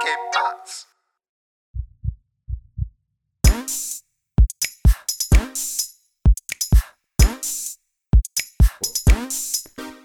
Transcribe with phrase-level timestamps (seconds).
[0.00, 0.86] ¿Qué pasa?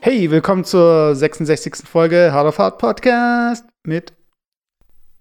[0.02, 1.88] Hey, willkommen zur 66.
[1.88, 4.14] Folge Hard of Hard Podcast mit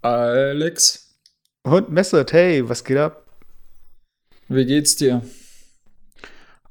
[0.00, 1.18] Alex,
[1.64, 2.32] und Messert.
[2.32, 3.26] Hey, was geht ab?
[4.48, 5.22] wie geht's dir?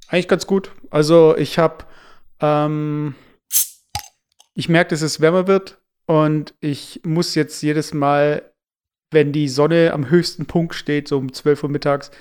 [0.07, 0.71] Eigentlich ganz gut.
[0.89, 1.85] Also ich habe,
[2.39, 3.13] ähm,
[4.55, 8.51] ich merke, dass es wärmer wird und ich muss jetzt jedes Mal,
[9.11, 12.11] wenn die Sonne am höchsten Punkt steht, so um 12 Uhr mittags,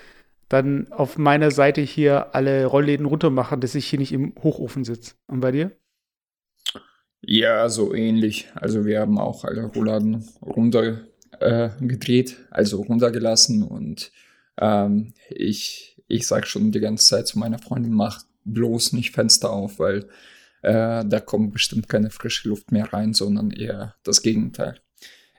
[0.49, 4.85] dann auf meiner Seite hier alle Rollläden runter machen, dass ich hier nicht im Hochofen
[4.85, 5.15] sitze.
[5.29, 5.71] Und bei dir?
[7.23, 8.49] Ja, so ähnlich.
[8.55, 11.03] Also wir haben auch alle Rollladen runter
[11.39, 11.71] äh,
[12.51, 14.11] also runtergelassen und
[14.59, 19.51] ähm, ich, ich sag schon die ganze Zeit zu meiner Freundin, mach bloß nicht Fenster
[19.51, 20.07] auf, weil
[20.63, 24.81] äh, da kommt bestimmt keine frische Luft mehr rein, sondern eher das Gegenteil.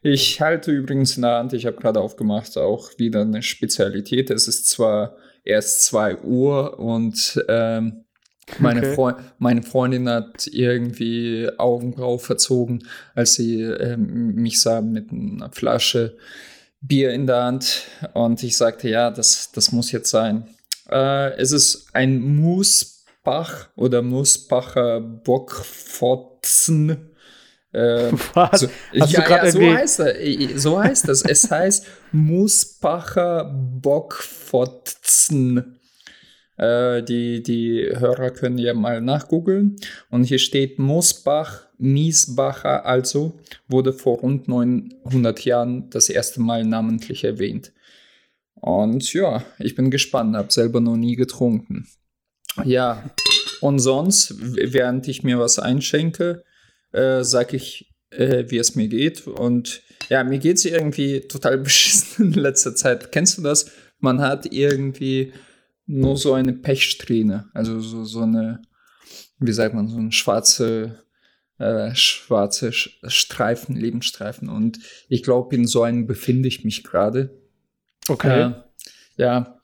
[0.04, 4.32] Ich halte übrigens in der Hand, ich habe gerade aufgemacht, auch wieder eine Spezialität.
[4.32, 8.06] Es ist zwar erst 2 Uhr und ähm,
[8.60, 8.96] meine, Okay.
[8.96, 16.18] Freu meine Freundin hat irgendwie Augenbraue verzogen, als sie ähm, mich sah mit einer Flasche
[16.82, 17.84] Bier in der Hand.
[18.14, 20.48] Und ich sagte, ja, das, das muss jetzt sein.
[20.90, 22.20] Äh, es ist ein
[23.24, 27.12] Musbach oder Musbacher Bockfotzen.
[27.72, 28.62] Äh, Was?
[28.62, 28.68] so,
[29.00, 30.16] Hast ja, ja, so heißt er.
[30.58, 31.22] So heißt das.
[31.22, 33.44] Es heißt Musbacher
[33.80, 35.78] Bockfotzen.
[36.58, 39.76] Äh, die, die Hörer können ja mal nachgoogeln.
[40.10, 47.24] Und hier steht Mosbach, Miesbacher also, wurde vor rund 900 Jahren das erste Mal namentlich
[47.24, 47.72] erwähnt.
[48.56, 51.88] Und ja, ich bin gespannt, habe selber noch nie getrunken.
[52.66, 53.10] Ja,
[53.62, 56.44] und sonst, während ich mir was einschenke,
[56.92, 59.26] äh, sage ich, äh, wie es mir geht.
[59.28, 63.12] Und ja, mir geht es irgendwie total beschissen in letzter Zeit.
[63.12, 63.72] Kennst du das?
[64.00, 65.32] Man hat irgendwie
[65.86, 68.62] nur so eine Pechsträhne, also so, so eine,
[69.40, 71.04] wie sagt man, so ein schwarze,
[71.58, 74.50] äh, schwarze Sch- Streifen, Lebensstreifen.
[74.50, 74.80] Und
[75.10, 77.40] ich glaube, in so einem befinde ich mich gerade.
[78.08, 78.42] Okay.
[78.42, 78.54] Äh,
[79.18, 79.60] ja.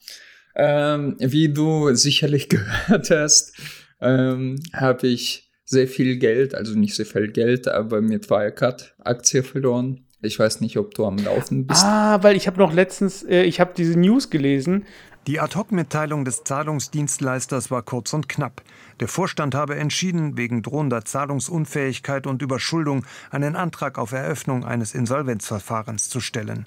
[0.59, 3.53] Ähm, wie du sicherlich gehört hast,
[4.01, 10.05] ähm, habe ich sehr viel Geld, also nicht sehr viel Geld, aber mit Wirecard-Aktie verloren.
[10.21, 11.83] Ich weiß nicht, ob du am Laufen bist.
[11.83, 14.85] Ah, weil ich habe noch letztens, äh, ich habe diese News gelesen.
[15.27, 18.63] Die Ad-Hoc-Mitteilung des Zahlungsdienstleisters war kurz und knapp.
[19.01, 26.09] Der Vorstand habe entschieden, wegen drohender Zahlungsunfähigkeit und Überschuldung einen Antrag auf Eröffnung eines Insolvenzverfahrens
[26.09, 26.65] zu stellen.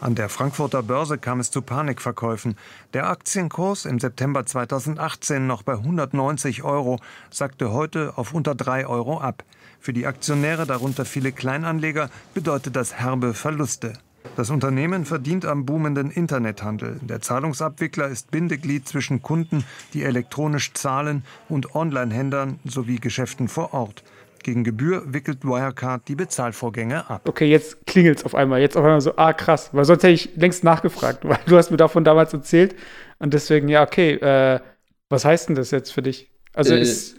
[0.00, 2.56] An der Frankfurter Börse kam es zu Panikverkäufen.
[2.94, 9.20] Der Aktienkurs im September 2018 noch bei 190 Euro sackte heute auf unter 3 Euro
[9.20, 9.44] ab.
[9.78, 13.92] Für die Aktionäre, darunter viele Kleinanleger, bedeutet das herbe Verluste.
[14.36, 16.98] Das Unternehmen verdient am boomenden Internethandel.
[17.02, 24.02] Der Zahlungsabwickler ist Bindeglied zwischen Kunden, die elektronisch zahlen, und Online-Händlern sowie Geschäften vor Ort.
[24.42, 27.28] Gegen Gebühr wickelt Wirecard die Bezahlvorgänge ab.
[27.28, 28.60] Okay, jetzt klingelt's auf einmal.
[28.60, 29.70] Jetzt auf einmal so, ah, krass.
[29.72, 32.74] Weil sonst hätte ich längst nachgefragt, weil du hast mir davon damals erzählt.
[33.18, 34.60] Und deswegen, ja, okay, äh,
[35.08, 36.30] was heißt denn das jetzt für dich?
[36.54, 37.16] Also Äh, ist,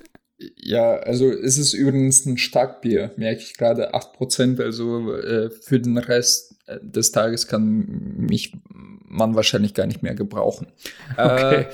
[0.55, 5.97] Ja, also es ist übrigens ein Starkbier, merke ich gerade 8%, also äh, für den
[5.97, 6.50] Rest
[6.81, 7.85] des Tages kann
[8.17, 8.53] mich
[9.11, 10.67] man wahrscheinlich gar nicht mehr gebrauchen.
[11.17, 11.61] Okay.
[11.61, 11.65] Äh,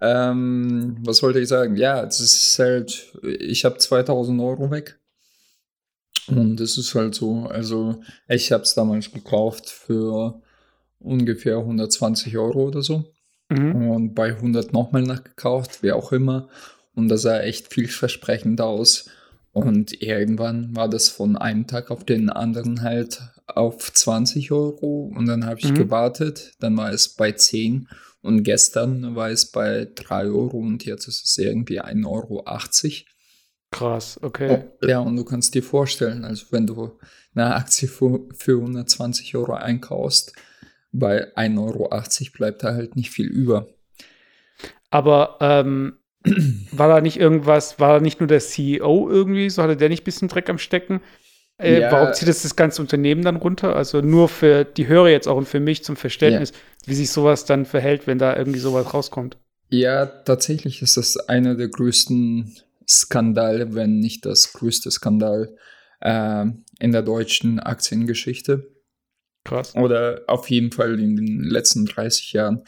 [0.00, 1.76] ähm, was wollte ich sagen?
[1.76, 4.98] Ja, es ist halt, ich habe 2000 Euro weg.
[6.28, 10.40] Und es ist halt so, also ich habe es damals gekauft für
[10.98, 13.04] ungefähr 120 Euro oder so
[13.48, 13.90] mhm.
[13.90, 16.48] und bei 100 nochmal nachgekauft, wie auch immer.
[16.94, 19.08] Und das sah echt vielversprechend aus.
[19.52, 25.12] Und irgendwann war das von einem Tag auf den anderen halt auf 20 Euro.
[25.14, 25.74] Und dann habe ich Mhm.
[25.74, 26.52] gewartet.
[26.60, 27.88] Dann war es bei 10.
[28.22, 30.58] Und gestern war es bei 3 Euro.
[30.58, 32.44] Und jetzt ist es irgendwie 1,80 Euro.
[33.70, 34.64] krass, okay.
[34.80, 36.98] Oh, ja, und du kannst dir vorstellen, also wenn du
[37.34, 40.32] eine Aktie für, für 120 Euro einkaufst,
[40.92, 41.88] bei 1,80 Euro
[42.32, 43.68] bleibt da halt nicht viel über.
[44.90, 45.98] Aber ähm,
[46.72, 50.02] war da nicht irgendwas, war da nicht nur der CEO irgendwie, so hatte der nicht
[50.02, 51.00] ein bisschen Dreck am Stecken?
[51.58, 51.92] Äh, Ja.
[51.92, 53.74] Warum zieht das das ganze Unternehmen dann runter?
[53.76, 56.52] Also nur für die Hörer jetzt auch und für mich zum Verständnis,
[56.84, 59.38] wie sich sowas dann verhält, wenn da irgendwie sowas rauskommt.
[59.68, 62.54] Ja, tatsächlich ist das einer der größten
[62.88, 65.56] Skandale, wenn nicht das größte Skandal
[66.00, 66.46] äh,
[66.78, 68.68] in der deutschen Aktiengeschichte.
[69.44, 69.74] Krass.
[69.74, 72.64] Oder auf jeden Fall in den letzten 30 Jahren.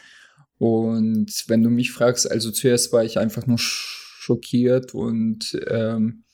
[0.59, 6.25] Und wenn du mich fragst, also zuerst war ich einfach nur schockiert und ähm,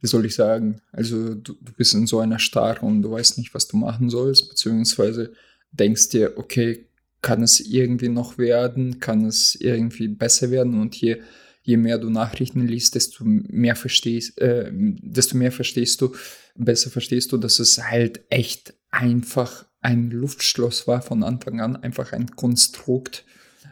[0.00, 3.38] wie soll ich sagen, also du, du bist in so einer Starre und du weißt
[3.38, 5.32] nicht, was du machen sollst, beziehungsweise
[5.72, 6.86] denkst dir, okay,
[7.22, 11.18] kann es irgendwie noch werden, kann es irgendwie besser werden und je,
[11.62, 16.14] je mehr du Nachrichten liest, desto mehr verstehst, äh, desto mehr verstehst du,
[16.54, 22.12] besser verstehst du, dass es halt echt einfach ein Luftschloss war von Anfang an, einfach
[22.12, 23.24] ein Konstrukt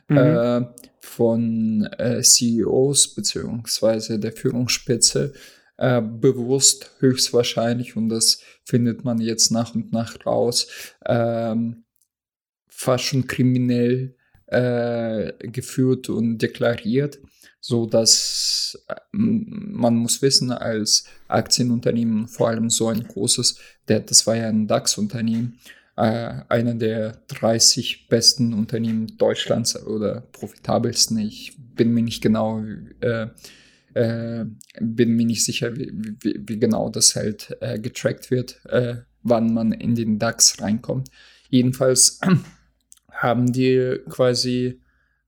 [0.09, 0.17] mhm.
[0.17, 0.67] äh,
[1.01, 5.33] von äh, CEOs beziehungsweise der Führungsspitze,
[5.79, 10.69] äh, bewusst höchstwahrscheinlich, und das findet man jetzt nach und nach raus,
[11.07, 11.85] ähm,
[12.69, 14.15] fast schon kriminell
[14.47, 17.19] äh, geführt und deklariert,
[17.61, 23.59] so dass äh, man muss wissen, als Aktienunternehmen, vor allem so ein großes,
[23.89, 25.59] der, das war ja ein DAX-Unternehmen,
[25.97, 31.19] äh, einer der 30 besten Unternehmen Deutschlands oder profitabelsten.
[31.19, 32.63] Ich bin mir nicht genau
[33.01, 33.29] äh,
[33.95, 34.45] äh,
[34.81, 39.53] bin mir nicht sicher, wie, wie, wie genau das halt äh, getrackt wird, äh, wann
[39.53, 41.09] man in den DAX reinkommt.
[41.51, 42.21] Jedenfalls
[43.11, 44.81] haben die quasi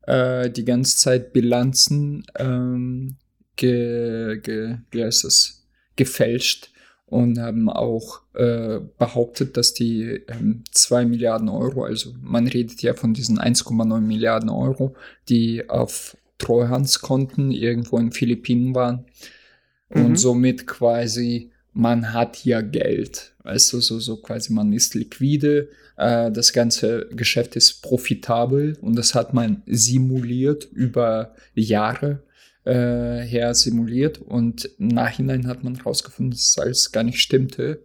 [0.03, 3.17] äh, die ganze Zeit Bilanzen ähm,
[3.57, 5.67] ge, ge, das,
[5.97, 6.71] gefälscht
[7.07, 12.95] und haben auch äh, behauptet, dass die ähm, 2 Milliarden Euro, also man redet ja
[12.95, 14.95] von diesen 1,9 Milliarden Euro,
[15.29, 19.05] die auf Treuhandskonten irgendwo in Philippinen waren.
[19.91, 20.05] Mhm.
[20.05, 23.35] Und somit quasi, man hat ja Geld.
[23.45, 28.97] Weißt du, so, so quasi, man ist liquide, äh, das ganze Geschäft ist profitabel und
[28.97, 32.23] das hat man simuliert über Jahre
[32.65, 37.81] äh, her simuliert und im Nachhinein hat man herausgefunden, dass alles gar nicht stimmte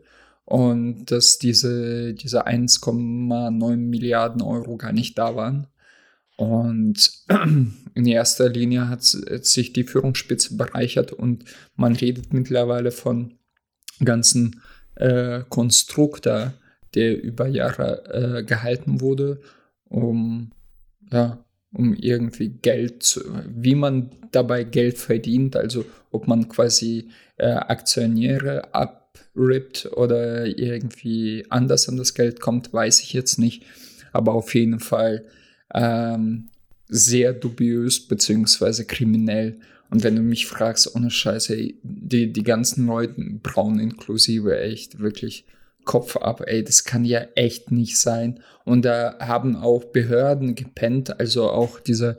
[0.46, 5.68] und dass diese, diese 1,9 Milliarden Euro gar nicht da waren.
[6.38, 7.12] Und
[7.94, 11.46] in erster Linie hat sich die Führungsspitze bereichert und
[11.76, 13.38] man redet mittlerweile von
[14.04, 14.62] ganzen
[14.96, 16.54] äh, Konstruktor,
[16.94, 19.40] der über Jahre äh, gehalten wurde,
[19.86, 20.52] um,
[21.12, 27.48] ja, um irgendwie Geld zu, wie man dabei Geld verdient, also ob man quasi äh,
[27.48, 33.64] Aktionäre abrippt oder irgendwie anders an das Geld kommt, weiß ich jetzt nicht.
[34.14, 35.26] Aber auf jeden Fall
[35.74, 36.50] ähm,
[36.88, 39.60] sehr dubiös beziehungsweise kriminell.
[39.90, 45.46] Und wenn du mich fragst, ohne Scheiße, die, die ganzen Leute, braun inklusive, echt wirklich
[45.84, 48.40] Kopf ab, ey, das kann ja echt nicht sein.
[48.64, 52.18] Und da haben auch Behörden gepennt, also auch dieser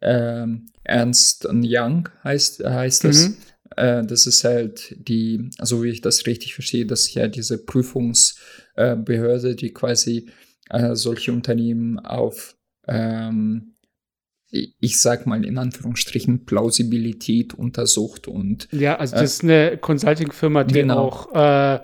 [0.00, 3.28] ähm, Ernst Young heißt, heißt das.
[3.28, 3.36] Mhm.
[3.76, 7.58] Äh, das ist halt die, also wie ich das richtig verstehe, das ist ja diese
[7.58, 10.28] Prüfungsbehörde, äh, die quasi
[10.70, 12.56] äh, solche Unternehmen auf
[12.86, 13.74] ähm,
[14.52, 18.68] ich sag mal in Anführungsstrichen, Plausibilität untersucht und.
[18.70, 20.98] Ja, also das äh, ist eine Consulting-Firma, die genau.
[20.98, 21.80] auch äh,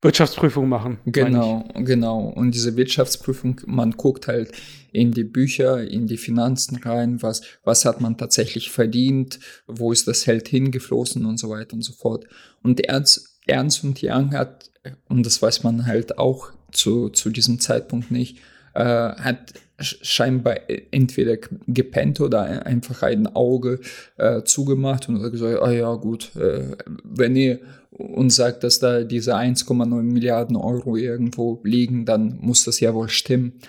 [0.00, 0.98] Wirtschaftsprüfung machen.
[1.06, 2.20] Genau, genau.
[2.20, 4.52] Und diese Wirtschaftsprüfung, man guckt halt
[4.92, 10.06] in die Bücher, in die Finanzen rein, was, was hat man tatsächlich verdient, wo ist
[10.06, 12.26] das Geld hingeflossen und so weiter und so fort.
[12.62, 14.70] Und Ernst, Ernst und Young hat,
[15.08, 18.38] und das weiß man halt auch zu, zu diesem Zeitpunkt nicht,
[18.78, 20.56] äh, hat scheinbar
[20.90, 21.36] entweder
[21.66, 23.80] gepennt oder einfach ein Auge
[24.16, 27.60] äh, zugemacht und hat gesagt, ah ja gut, äh, wenn ihr
[27.90, 33.08] uns sagt, dass da diese 1,9 Milliarden Euro irgendwo liegen, dann muss das ja wohl
[33.08, 33.60] stimmen.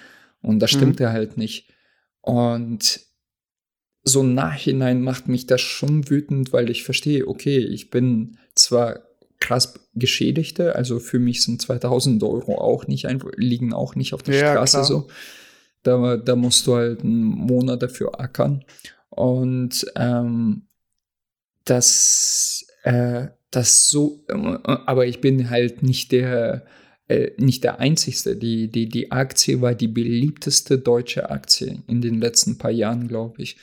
[0.41, 1.09] Und das stimmt mhm.
[1.09, 1.69] halt nicht.
[2.21, 3.01] Und
[4.03, 9.08] so im Nachhinein macht mich das schon wütend, weil ich verstehe, okay, ich bin zwar
[9.39, 14.35] krass Geschädigte, also für mich sind 2000 Euro auch nicht, liegen auch nicht auf der
[14.35, 14.85] ja, Straße klar.
[14.85, 15.07] so.
[15.83, 18.65] Da, da musst du halt einen Monat dafür ackern.
[19.09, 20.63] Und ähm,
[21.63, 26.65] das, äh, das so, äh, aber ich bin halt nicht der,
[27.07, 28.35] äh, nicht der Einzige.
[28.35, 33.41] Die, die, die Aktie war die beliebteste deutsche Aktie in den letzten paar Jahren, glaube
[33.41, 33.57] ich.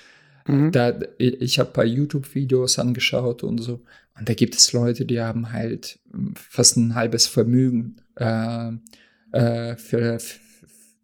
[0.46, 0.72] Mhm.
[0.72, 3.80] Da, ich habe ein paar YouTube-Videos angeschaut und so.
[4.18, 5.98] Und da gibt es Leute, die haben halt
[6.34, 8.72] fast ein halbes Vermögen äh,
[9.32, 10.46] äh, für, für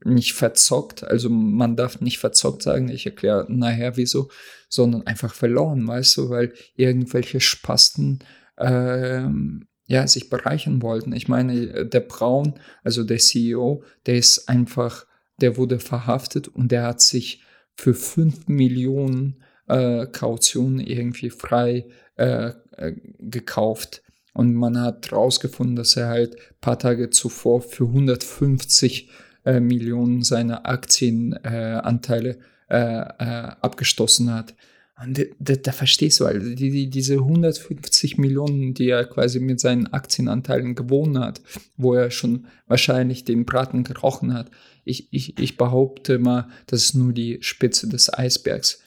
[0.04, 4.30] nicht verzockt, also man darf nicht verzockt sagen, ich erkläre nachher wieso,
[4.68, 8.20] sondern einfach verloren, weißt du, weil irgendwelche Spasten
[8.58, 11.12] ähm, ja, sich bereichern wollten.
[11.12, 15.06] Ich meine, der Braun, also der CEO, der ist einfach,
[15.40, 17.42] der wurde verhaftet und der hat sich
[17.74, 21.86] für 5 Millionen äh, Kaution irgendwie frei
[22.22, 24.02] äh, äh, gekauft.
[24.32, 29.10] Und man hat rausgefunden, dass er halt paar Tage zuvor für 150
[29.44, 32.38] äh, Millionen seiner Aktienanteile
[32.70, 34.54] äh, äh, abgestoßen hat.
[35.02, 39.58] Und da, da verstehst du, also die, die, diese 150 Millionen, die er quasi mit
[39.58, 41.42] seinen Aktienanteilen gewonnen hat,
[41.76, 44.50] wo er schon wahrscheinlich den Braten gerochen hat.
[44.84, 48.81] Ich, ich, ich behaupte mal, das ist nur die Spitze des Eisbergs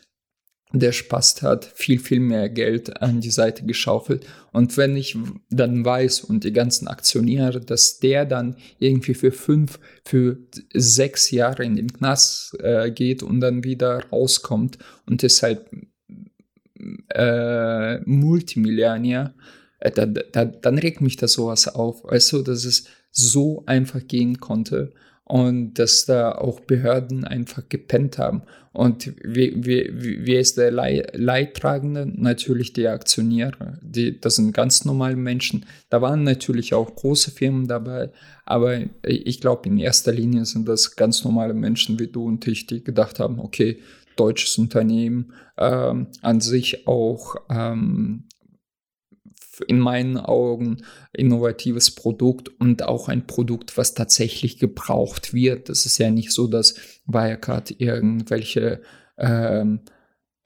[0.74, 4.26] der Spaß hat, viel, viel mehr Geld an die Seite geschaufelt.
[4.52, 5.18] Und wenn ich
[5.50, 10.38] dann weiß und die ganzen Aktionäre, dass der dann irgendwie für fünf, für
[10.74, 15.66] sechs Jahre in den Knast äh, geht und dann wieder rauskommt und halt
[17.14, 19.34] äh, Multimillionär,
[19.80, 22.04] äh, da, da, dann regt mich das sowas auf.
[22.04, 24.94] Weißt du, dass es so einfach gehen konnte
[25.26, 28.44] und dass da auch Behörden einfach gepennt haben.
[28.74, 32.06] Und wie ist der Leidtragende?
[32.06, 33.80] Natürlich die Aktionäre.
[33.82, 35.66] Die, das sind ganz normale Menschen.
[35.90, 38.12] Da waren natürlich auch große Firmen dabei,
[38.46, 42.68] aber ich glaube, in erster Linie sind das ganz normale Menschen wie du und ich,
[42.68, 43.80] die gedacht haben, okay,
[44.18, 48.26] deutsches Unternehmen, ähm, an sich auch ähm,
[49.68, 50.84] in meinen Augen
[51.14, 55.70] innovatives Produkt und auch ein Produkt, was tatsächlich gebraucht wird.
[55.70, 58.82] Das ist ja nicht so, dass Wirecard irgendwelche
[59.18, 59.82] ähm,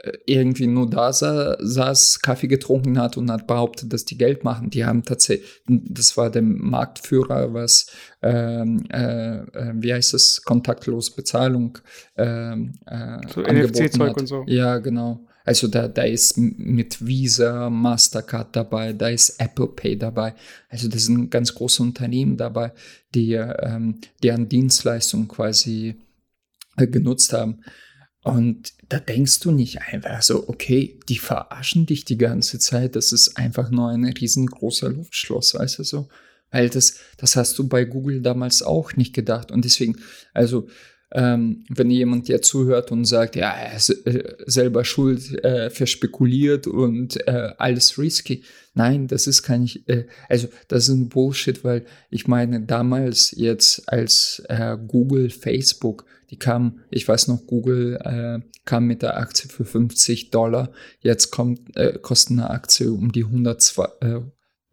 [0.01, 4.69] äh, irgendwie nur da saß, Kaffee getrunken hat und hat behauptet, dass die Geld machen.
[4.69, 7.87] Die haben tatsächlich, das war der Marktführer, was,
[8.21, 11.77] ähm, äh, äh wie heißt es, kontaktlose Bezahlung
[12.15, 14.43] ähm, äh, so NFC-Zeug und so.
[14.47, 15.25] Ja, genau.
[15.45, 20.35] Also da, da ist mit Visa, Mastercard dabei, da ist Apple Pay dabei.
[20.69, 22.73] Also das sind ganz große Unternehmen dabei,
[23.15, 25.95] die ähm, deren Dienstleistungen quasi
[26.77, 27.61] äh, genutzt haben.
[28.21, 33.11] Und da denkst du nicht einfach so, okay, die verarschen dich die ganze Zeit, das
[33.11, 36.09] ist einfach nur ein riesengroßer Luftschloss, weißt du so?
[36.51, 39.51] Weil das, das hast du bei Google damals auch nicht gedacht.
[39.51, 39.97] Und deswegen,
[40.33, 40.67] also
[41.11, 46.67] ähm, wenn jemand dir zuhört und sagt, ja, er ist äh, selber schuld, äh, verspekuliert
[46.67, 48.43] und äh, alles risky.
[48.75, 53.91] Nein, das ist kein, äh, also das ist ein Bullshit, weil ich meine, damals jetzt
[53.91, 59.49] als äh, Google, Facebook, die kam, ich weiß noch, Google äh, kam mit der Aktie
[59.49, 64.19] für 50 Dollar, jetzt kommt, äh, kostet eine Aktie um die 102, äh,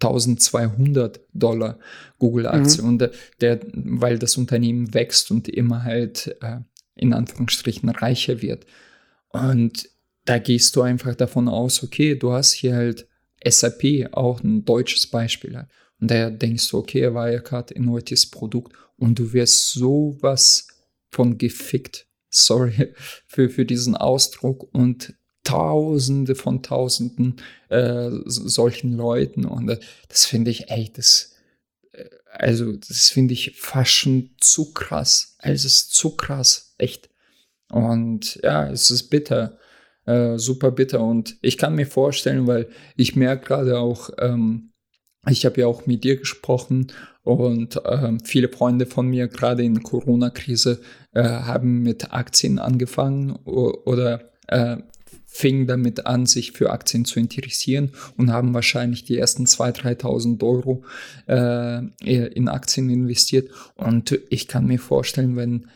[0.02, 1.78] 1200 Dollar
[2.18, 2.82] Google-Aktie.
[2.82, 2.88] Mhm.
[2.88, 3.10] Und äh,
[3.40, 6.58] der, weil das Unternehmen wächst und immer halt äh,
[6.94, 8.66] in Anführungsstrichen reicher wird.
[9.30, 9.88] Und
[10.24, 13.06] da gehst du einfach davon aus, okay, du hast hier halt
[13.44, 15.56] SAP, auch ein deutsches Beispiel.
[15.56, 15.68] Halt.
[16.00, 20.68] Und da denkst du, okay, Wirecard, innovatives Produkt und du wirst sowas
[21.10, 22.06] von gefickt.
[22.28, 22.92] Sorry
[23.26, 24.68] für, für diesen Ausdruck.
[24.74, 25.14] Und
[25.46, 27.36] Tausende von Tausenden
[27.68, 29.44] äh, solchen Leuten.
[29.44, 31.36] Und äh, das finde ich, ey, das,
[31.92, 35.36] äh, also das finde ich fast schon zu krass.
[35.38, 37.08] Also es ist zu krass, echt.
[37.70, 39.58] Und ja, es ist bitter,
[40.04, 41.00] äh, super bitter.
[41.00, 44.72] Und ich kann mir vorstellen, weil ich merke gerade auch, ähm,
[45.28, 49.82] ich habe ja auch mit dir gesprochen und ähm, viele Freunde von mir, gerade in
[49.82, 50.80] Corona-Krise,
[51.12, 54.78] äh, haben mit Aktien angefangen oder äh,
[55.26, 60.42] fingen damit an, sich für Aktien zu interessieren und haben wahrscheinlich die ersten 2.000, 3.000
[60.42, 60.84] Euro
[61.28, 61.84] äh,
[62.28, 63.50] in Aktien investiert.
[63.74, 65.66] Und ich kann mir vorstellen, wenn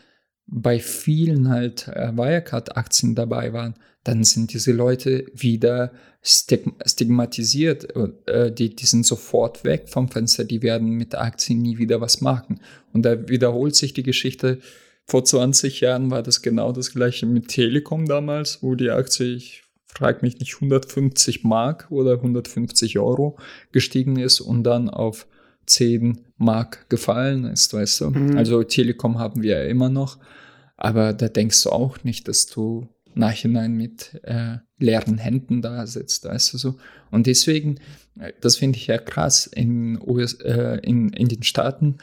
[0.47, 5.91] bei vielen halt äh, Wirecard-Aktien dabei waren, dann sind diese Leute wieder
[6.23, 7.95] stigmatisiert.
[8.27, 12.19] Äh, die, die sind sofort weg vom Fenster, die werden mit Aktien nie wieder was
[12.19, 12.61] machen.
[12.93, 14.59] Und da wiederholt sich die Geschichte
[15.11, 19.63] vor 20 Jahren war das genau das gleiche mit Telekom damals, wo die Aktie, ich
[19.85, 23.37] frage mich nicht, 150 Mark oder 150 Euro
[23.73, 25.27] gestiegen ist und dann auf
[25.65, 28.11] 10 Mark gefallen ist, weißt du.
[28.11, 28.37] Mhm.
[28.37, 30.17] Also Telekom haben wir ja immer noch,
[30.77, 36.23] aber da denkst du auch nicht, dass du nachhinein mit äh, leeren Händen da sitzt,
[36.23, 36.75] weißt du so.
[37.11, 37.81] Und deswegen,
[38.17, 41.97] äh, das finde ich ja krass, in, US, äh, in, in den Staaten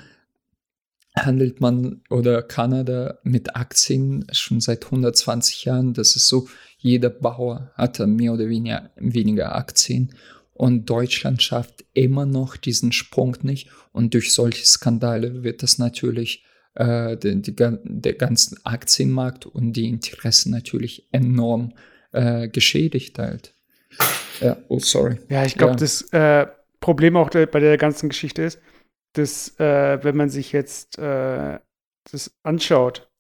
[1.25, 5.95] handelt man oder Kanada mit Aktien schon seit 120 Jahren.
[5.95, 6.49] Das ist so,
[6.79, 10.15] jeder Bauer hat mehr oder weniger, weniger Aktien.
[10.55, 13.71] Und Deutschland schafft immer noch diesen Sprung nicht.
[13.93, 16.45] Und durch solche Skandale wird das natürlich
[16.75, 21.75] äh, die, die, der ganze Aktienmarkt und die Interessen natürlich enorm
[22.13, 23.55] äh, geschädigt halt.
[24.41, 25.19] Ja, oh, sorry.
[25.29, 25.77] Ja, ich glaube, ja.
[25.77, 26.47] das äh,
[26.81, 28.61] Problem auch bei der ganzen Geschichte ist,
[29.19, 31.59] dass, äh, wenn man sich jetzt äh,
[32.11, 33.11] das anschaut,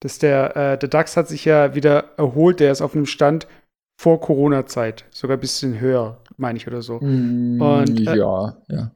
[0.00, 3.46] dass der, äh, der DAX hat sich ja wieder erholt, der ist auf einem Stand
[4.00, 6.98] vor Corona-Zeit, sogar ein bisschen höher, meine ich oder so.
[7.00, 8.92] Mm, und, äh, ja, ja.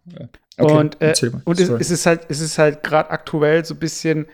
[0.58, 1.14] Okay, und äh,
[1.44, 4.26] und es, es, ist halt, es ist halt gerade aktuell so ein bisschen,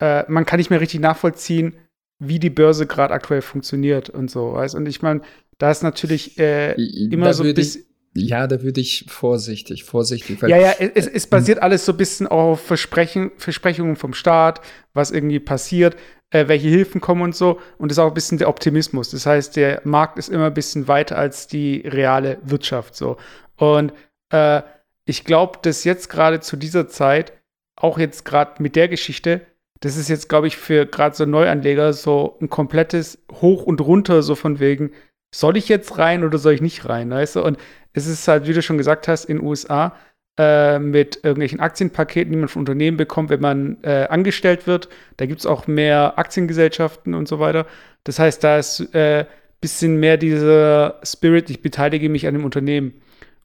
[0.00, 1.74] äh, man kann nicht mehr richtig nachvollziehen,
[2.18, 4.52] wie die Börse gerade aktuell funktioniert und so.
[4.52, 4.74] Weißt?
[4.74, 5.22] Und ich meine,
[5.58, 7.84] da ist natürlich immer so ein bisschen.
[8.16, 10.40] Ja, da würde ich vorsichtig, vorsichtig.
[10.40, 14.60] Weil Ja, ja, es, es basiert alles so ein bisschen auf Versprechen, Versprechungen vom Staat,
[14.92, 15.96] was irgendwie passiert,
[16.30, 17.60] äh, welche Hilfen kommen und so.
[17.76, 19.10] Und das ist auch ein bisschen der Optimismus.
[19.10, 23.16] Das heißt, der Markt ist immer ein bisschen weiter als die reale Wirtschaft so.
[23.56, 23.92] Und
[24.30, 24.62] äh,
[25.06, 27.32] ich glaube, dass jetzt gerade zu dieser Zeit,
[27.76, 29.40] auch jetzt gerade mit der Geschichte,
[29.80, 34.22] das ist jetzt, glaube ich, für gerade so Neuanleger so ein komplettes Hoch und Runter,
[34.22, 34.92] so von wegen,
[35.34, 37.42] soll ich jetzt rein oder soll ich nicht rein, weißt du?
[37.44, 37.58] Und
[37.92, 39.96] es ist halt, wie du schon gesagt hast, in den USA
[40.38, 44.88] äh, mit irgendwelchen Aktienpaketen, die man von Unternehmen bekommt, wenn man äh, angestellt wird.
[45.16, 47.66] Da gibt es auch mehr Aktiengesellschaften und so weiter.
[48.04, 49.26] Das heißt, da ist äh,
[49.60, 52.94] bisschen mehr dieser Spirit, ich beteilige mich an dem Unternehmen.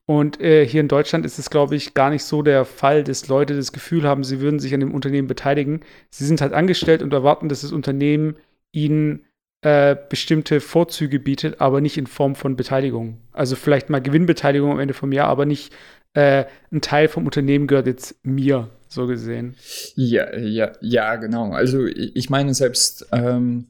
[0.06, 3.28] Und äh, hier in Deutschland ist es, glaube ich, gar nicht so der Fall, dass
[3.28, 5.82] Leute das Gefühl haben, sie würden sich an dem Unternehmen beteiligen.
[6.10, 8.36] Sie sind halt angestellt und erwarten, dass das Unternehmen
[8.72, 9.26] ihnen
[9.62, 13.20] äh, bestimmte Vorzüge bietet, aber nicht in Form von Beteiligung.
[13.34, 15.74] Also vielleicht mal Gewinnbeteiligung am Ende vom Jahr, aber nicht
[16.14, 19.56] äh, ein Teil vom Unternehmen gehört jetzt mir, so gesehen.
[19.96, 21.52] Ja, ja, ja, genau.
[21.52, 23.68] Also ich meine selbst, ähm,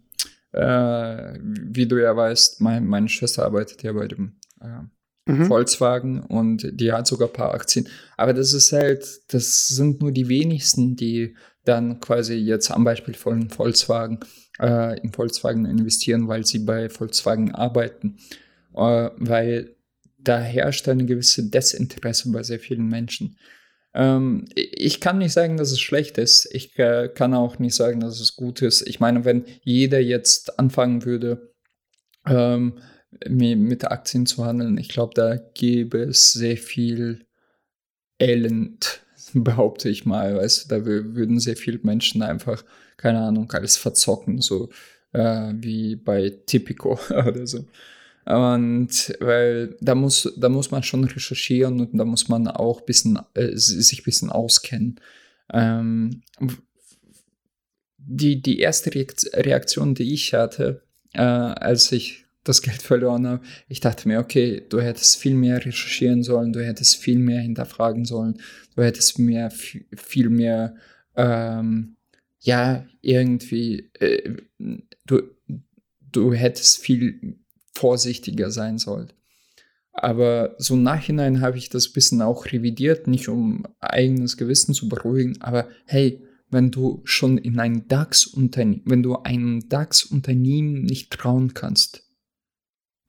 [0.51, 4.85] äh, wie du ja weißt, mein, meine Schwester arbeitet ja bei dem äh,
[5.29, 5.45] Mhm.
[5.45, 7.87] Volkswagen und die hat sogar ein paar Aktien.
[8.17, 13.13] Aber das ist halt, das sind nur die wenigsten, die dann quasi jetzt am Beispiel
[13.13, 14.19] von Volkswagen
[14.59, 18.17] äh, in Volkswagen investieren, weil sie bei Volkswagen arbeiten.
[18.75, 19.75] Äh, weil
[20.17, 23.37] da herrscht eine gewisse Desinteresse bei sehr vielen Menschen.
[23.93, 26.47] Ähm, ich kann nicht sagen, dass es schlecht ist.
[26.53, 28.87] Ich äh, kann auch nicht sagen, dass es gut ist.
[28.87, 31.53] Ich meine, wenn jeder jetzt anfangen würde,
[32.27, 32.79] ähm,
[33.27, 37.25] mi- mit Aktien zu handeln, ich glaube, da gäbe es sehr viel
[38.19, 39.01] Elend,
[39.33, 40.35] behaupte ich mal.
[40.35, 42.63] Weißt da wür- würden sehr viele Menschen einfach,
[42.99, 44.69] keine Ahnung, alles verzocken, so
[45.13, 47.65] äh, wie bei Tipico oder so.
[48.25, 53.17] Und weil da muss, da muss man schon recherchieren und da muss man auch bisschen,
[53.33, 54.99] äh, sich ein bisschen auskennen.
[55.51, 56.21] Ähm,
[57.97, 63.43] die, die erste Reakt- Reaktion, die ich hatte, äh, als ich das Geld verloren habe,
[63.67, 68.05] ich dachte mir, okay, du hättest viel mehr recherchieren sollen, du hättest viel mehr hinterfragen
[68.05, 68.39] sollen,
[68.75, 70.75] du hättest mehr, viel mehr,
[71.15, 71.95] ähm,
[72.39, 74.37] ja, irgendwie, äh,
[75.05, 75.21] du,
[76.11, 77.39] du hättest viel
[77.73, 79.13] vorsichtiger sein sollen.
[79.91, 85.41] Aber so Nachhinein habe ich das bisschen auch revidiert, nicht um eigenes Gewissen zu beruhigen,
[85.41, 92.09] aber hey, wenn du schon in ein DAX-Unternehmen, wenn du einem DAX-Unternehmen nicht trauen kannst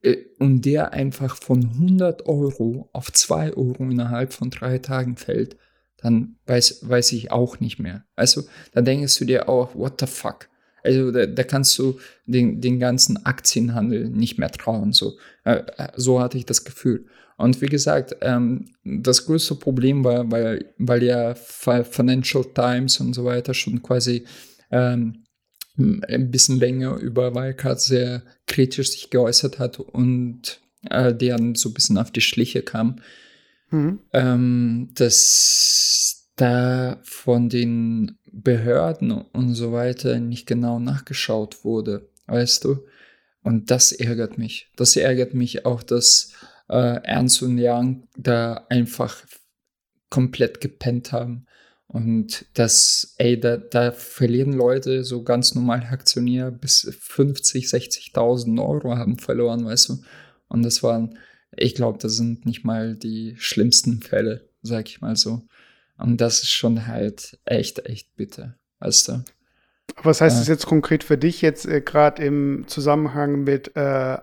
[0.03, 5.57] äh, und der einfach von 100 Euro auf 2 Euro innerhalb von drei Tagen fällt,
[6.03, 8.05] dann weiß, weiß ich auch nicht mehr.
[8.17, 10.49] Also, da denkst du dir auch, what the fuck?
[10.83, 14.93] Also, da, da kannst du den, den ganzen Aktienhandel nicht mehr trauen.
[14.93, 17.07] So, äh, äh, so hatte ich das Gefühl.
[17.37, 23.15] Und wie gesagt, ähm, das größte Problem war, weil, weil ja Fi- Financial Times und
[23.15, 24.25] so weiter schon quasi
[24.71, 25.25] ähm,
[25.79, 30.61] ein bisschen länger über Wirecard sehr kritisch sich geäußert hat und
[30.91, 33.01] äh, deren so ein bisschen auf die Schliche kam,
[33.73, 34.01] Mhm.
[34.13, 35.90] ähm, dass
[36.41, 42.87] da von den Behörden und so weiter nicht genau nachgeschaut wurde, weißt du?
[43.43, 44.71] Und das ärgert mich.
[44.77, 46.33] Das ärgert mich auch, dass
[46.69, 49.25] äh, Ernst und Young da einfach
[50.09, 51.47] komplett gepennt haben.
[51.87, 58.97] Und das, ey, da, da verlieren Leute, so ganz normale Aktionäre, bis 50, 60.000 Euro
[58.97, 60.03] haben verloren, weißt du?
[60.49, 61.19] Und das waren,
[61.57, 65.43] ich glaube, das sind nicht mal die schlimmsten Fälle, sag ich mal so.
[66.03, 69.25] Und das ist schon halt echt, echt bitter, weißt du?
[70.03, 70.41] Was heißt Ja.
[70.41, 73.81] das jetzt konkret für dich jetzt äh, gerade im Zusammenhang mit äh,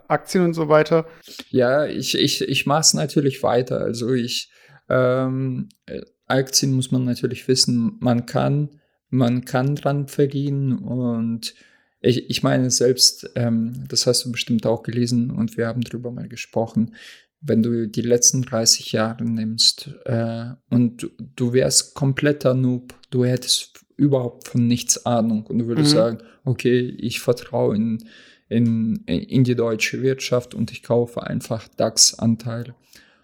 [0.08, 1.06] Aktien und so weiter?
[1.50, 3.82] Ja, ich, ich, ich mache es natürlich weiter.
[3.82, 4.50] Also ich,
[4.90, 8.70] ähm, äh, Aktien muss man natürlich wissen, man kann,
[9.10, 11.54] man kann dran verdienen und
[12.00, 16.12] ich, ich meine selbst, ähm, das hast du bestimmt auch gelesen und wir haben drüber
[16.12, 16.96] mal gesprochen,
[17.41, 23.26] wenn du die letzten 30 Jahre nimmst äh, und du, du wärst kompletter Noob, du
[23.26, 25.95] hättest überhaupt von nichts Ahnung und du würdest Mhm.
[25.97, 28.04] sagen, okay, ich vertraue in,
[28.50, 32.76] in, in die deutsche Wirtschaft und ich kaufe einfach DAX-Anteile.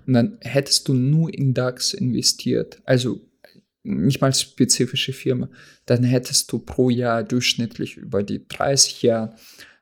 [0.06, 3.22] Und dann hättest du nur in DAX investiert, also
[3.84, 5.50] nicht mal spezifische Firma,
[5.86, 9.36] dann hättest du pro Jahr durchschnittlich über die 30 Jahre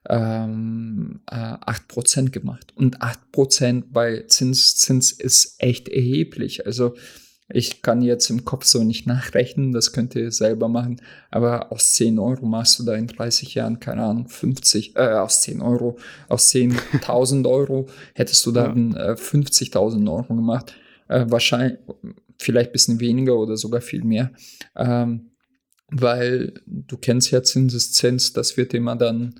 [0.09, 2.73] ähm, äh, 8% gemacht.
[2.75, 6.65] Und 8% bei Zins, Zins ist echt erheblich.
[6.65, 6.95] Also
[7.53, 11.93] ich kann jetzt im Kopf so nicht nachrechnen, das könnt ihr selber machen, aber aus
[11.93, 15.97] 10 Euro machst du da in 30 Jahren, keine Ahnung, 50, äh, aus 10 Euro,
[16.29, 19.11] aus 10.000 Euro hättest du dann ja.
[19.11, 20.75] äh, 50.000 Euro gemacht.
[21.07, 21.79] Äh, wahrscheinlich,
[22.39, 24.31] vielleicht ein bisschen weniger oder sogar viel mehr.
[24.75, 25.31] Ähm,
[25.89, 29.35] weil du kennst ja Zinseszenz, das wird immer dann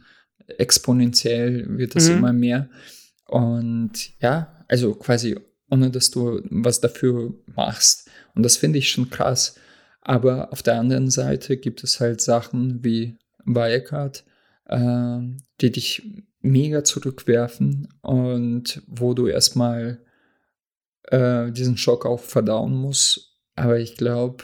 [0.60, 2.18] exponentiell, wird es mhm.
[2.18, 2.70] immer mehr.
[3.28, 5.38] Und ja, also quasi
[5.72, 8.10] ohne dass du was dafür machst.
[8.36, 9.56] Und das finde ich schon krass.
[10.02, 14.26] Aber auf der anderen Seite gibt es halt Sachen wie Wirecard,
[14.66, 15.20] äh,
[15.62, 16.04] die dich
[16.42, 20.04] mega zurückwerfen und wo du erstmal
[21.04, 23.38] äh, diesen Schock auch verdauen musst.
[23.56, 24.44] Aber ich glaube,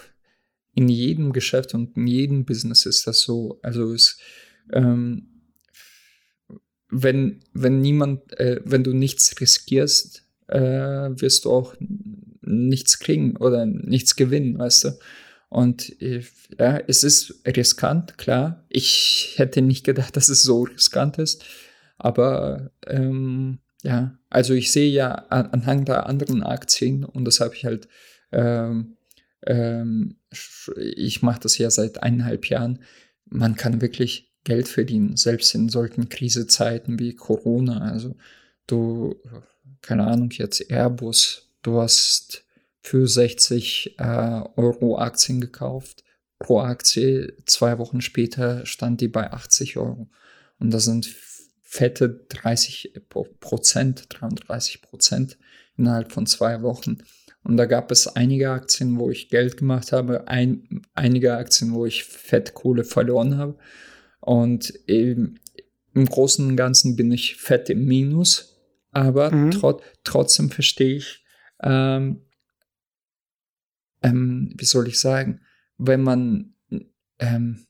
[0.75, 3.59] in jedem Geschäft und in jedem Business ist das so.
[3.63, 4.17] Also es,
[4.71, 5.36] ähm,
[6.89, 11.75] wenn, wenn niemand, äh, wenn du nichts riskierst, äh, wirst du auch
[12.41, 14.99] nichts kriegen oder nichts gewinnen, weißt du.
[15.49, 16.23] Und äh,
[16.59, 18.65] ja, es ist riskant, klar.
[18.69, 21.45] Ich hätte nicht gedacht, dass es so riskant ist.
[21.97, 27.55] Aber ähm, ja, also ich sehe ja an, anhand der anderen Aktien und das habe
[27.55, 27.87] ich halt,
[28.31, 28.97] ähm,
[29.45, 30.17] ähm,
[30.75, 32.83] ich mache das ja seit eineinhalb Jahren.
[33.25, 37.91] Man kann wirklich Geld verdienen, selbst in solchen Krisezeiten wie Corona.
[37.91, 38.15] Also
[38.65, 39.15] du
[39.81, 42.43] keine Ahnung, jetzt Airbus, du hast
[42.81, 46.03] für 60 äh, Euro Aktien gekauft.
[46.39, 50.09] Pro Aktie, zwei Wochen später stand die bei 80 Euro.
[50.59, 51.07] Und das sind
[51.61, 53.01] fette 30
[53.39, 55.37] Prozent, 33 Prozent
[55.77, 56.99] innerhalb von zwei Wochen.
[57.43, 61.85] Und da gab es einige Aktien, wo ich Geld gemacht habe, ein, einige Aktien, wo
[61.85, 63.57] ich Fettkohle verloren habe.
[64.27, 65.39] Und im,
[65.93, 68.57] Großen und Ganzen bin ich fett im Minus
[68.97, 69.51] aber mhm.
[69.51, 71.23] trot trotzdem verstehe ich,
[71.61, 72.21] ähm,
[74.01, 75.41] ähm, wie soll ich sagen,
[75.77, 76.55] wenn man,
[77.19, 77.65] ähm,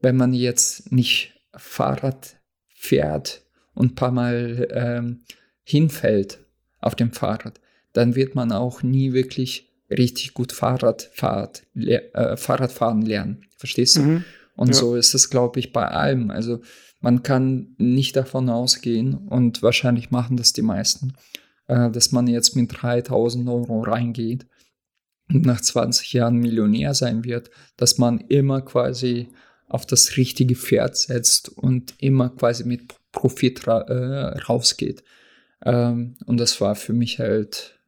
[0.00, 2.36] wenn man jetzt nicht Fahrrad
[2.74, 5.24] fährt und ein paar Mal ähm,
[5.62, 6.38] hinfällt
[6.80, 7.60] auf dem Fahrrad,
[7.92, 13.44] dann wird man auch nie wirklich richtig gut Fahrrad, Fahrrad, äh, Fahrradfahren lernen.
[13.58, 14.00] Verstehst du?
[14.00, 14.24] Mhm.
[14.62, 14.74] Und ja.
[14.74, 16.30] so ist es, glaube ich, bei allem.
[16.30, 16.60] Also
[17.00, 21.14] man kann nicht davon ausgehen, und wahrscheinlich machen das die meisten,
[21.66, 24.46] äh, dass man jetzt mit 3000 Euro reingeht
[25.28, 29.30] und nach 20 Jahren Millionär sein wird, dass man immer quasi
[29.66, 35.02] auf das richtige Pferd setzt und immer quasi mit Profit ra äh, rausgeht.
[35.64, 37.80] Ähm, und das war für mich halt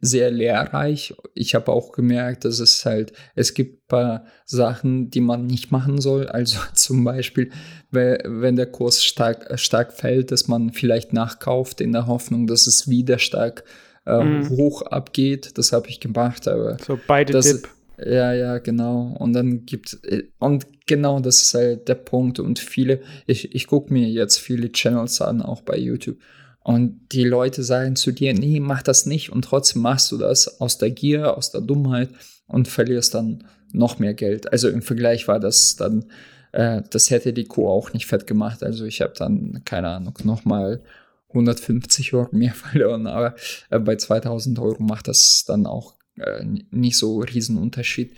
[0.00, 1.14] sehr lehrreich.
[1.34, 6.00] Ich habe auch gemerkt, dass es halt, es gibt paar Sachen, die man nicht machen
[6.00, 6.26] soll.
[6.26, 7.50] Also zum Beispiel,
[7.90, 12.88] wenn der Kurs stark, stark fällt, dass man vielleicht nachkauft in der Hoffnung, dass es
[12.88, 13.64] wieder stark
[14.06, 14.48] äh, mhm.
[14.48, 15.58] hoch abgeht.
[15.58, 17.68] Das habe ich gemacht, aber so beide das, Dip.
[18.02, 19.14] Ja, ja, genau.
[19.18, 22.38] Und dann gibt äh, und genau das ist halt der Punkt.
[22.38, 26.16] Und viele, ich, ich gucke mir jetzt viele Channels an, auch bei YouTube.
[26.62, 30.60] Und die Leute sagen zu dir, nee, mach das nicht und trotzdem machst du das
[30.60, 32.10] aus der Gier, aus der Dummheit
[32.46, 34.52] und verlierst dann noch mehr Geld.
[34.52, 36.04] Also im Vergleich war das dann,
[36.52, 37.68] äh, das hätte die Co.
[37.70, 38.62] auch nicht fett gemacht.
[38.62, 40.82] Also ich habe dann, keine Ahnung, nochmal
[41.30, 43.34] 150 Euro mehr verloren, aber
[43.70, 48.14] äh, bei 2000 Euro macht das dann auch äh, nicht so riesen Unterschied.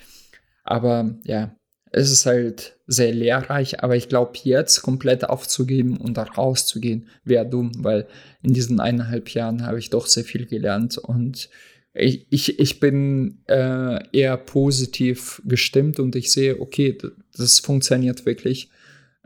[0.65, 1.55] Aber ja,
[1.93, 7.47] es ist halt sehr lehrreich, aber ich glaube, jetzt komplett aufzugeben und da rauszugehen, wäre
[7.47, 8.09] dumm, weil
[8.43, 11.51] in diesen eineinhalb Jahren habe ich doch sehr viel gelernt und
[11.95, 16.97] ich, ich, ich bin äh, eher positiv gestimmt und ich sehe, okay,
[17.37, 18.71] das funktioniert wirklich.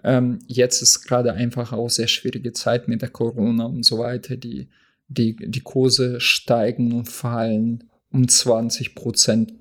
[0.02, 4.36] Ähm, jetzt ist gerade einfach auch sehr schwierige Zeit mit der Corona und so weiter.
[4.36, 4.68] Die,
[5.06, 9.52] die, die Kurse steigen und fallen um 20 Prozent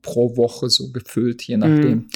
[0.00, 1.90] pro Woche so gefüllt, je nachdem.
[1.90, 2.08] Mhm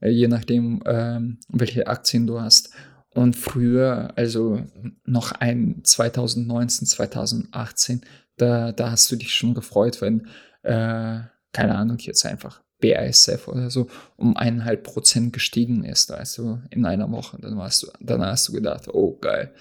[0.00, 2.70] je nachdem, ähm, welche Aktien du hast.
[3.10, 4.62] Und früher, also
[5.04, 8.02] noch ein 2019, 2018,
[8.36, 10.28] da, da hast du dich schon gefreut, wenn,
[10.62, 11.20] äh,
[11.52, 17.10] keine Ahnung, jetzt einfach BASF oder so um eineinhalb Prozent gestiegen ist, also in einer
[17.10, 17.38] Woche.
[17.40, 19.52] Dann warst du, dann hast du gedacht, oh geil.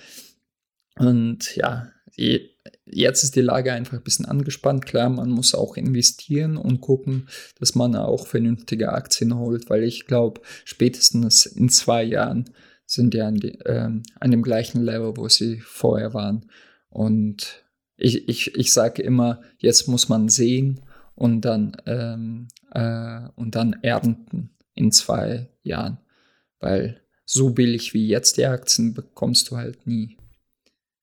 [0.98, 1.92] Und ja,
[2.86, 4.86] jetzt ist die Lage einfach ein bisschen angespannt.
[4.86, 7.28] Klar, man muss auch investieren und gucken,
[7.60, 12.50] dass man auch vernünftige Aktien holt, weil ich glaube, spätestens in zwei Jahren
[12.86, 16.46] sind die an, die, äh, an dem gleichen Level, wo sie vorher waren.
[16.90, 17.64] Und
[17.98, 20.82] ich, ich, ich sage immer, jetzt muss man sehen
[21.16, 25.98] und dann, ähm, äh, und dann ernten in zwei Jahren.
[26.60, 30.18] Weil so billig wie jetzt die Aktien bekommst du halt nie.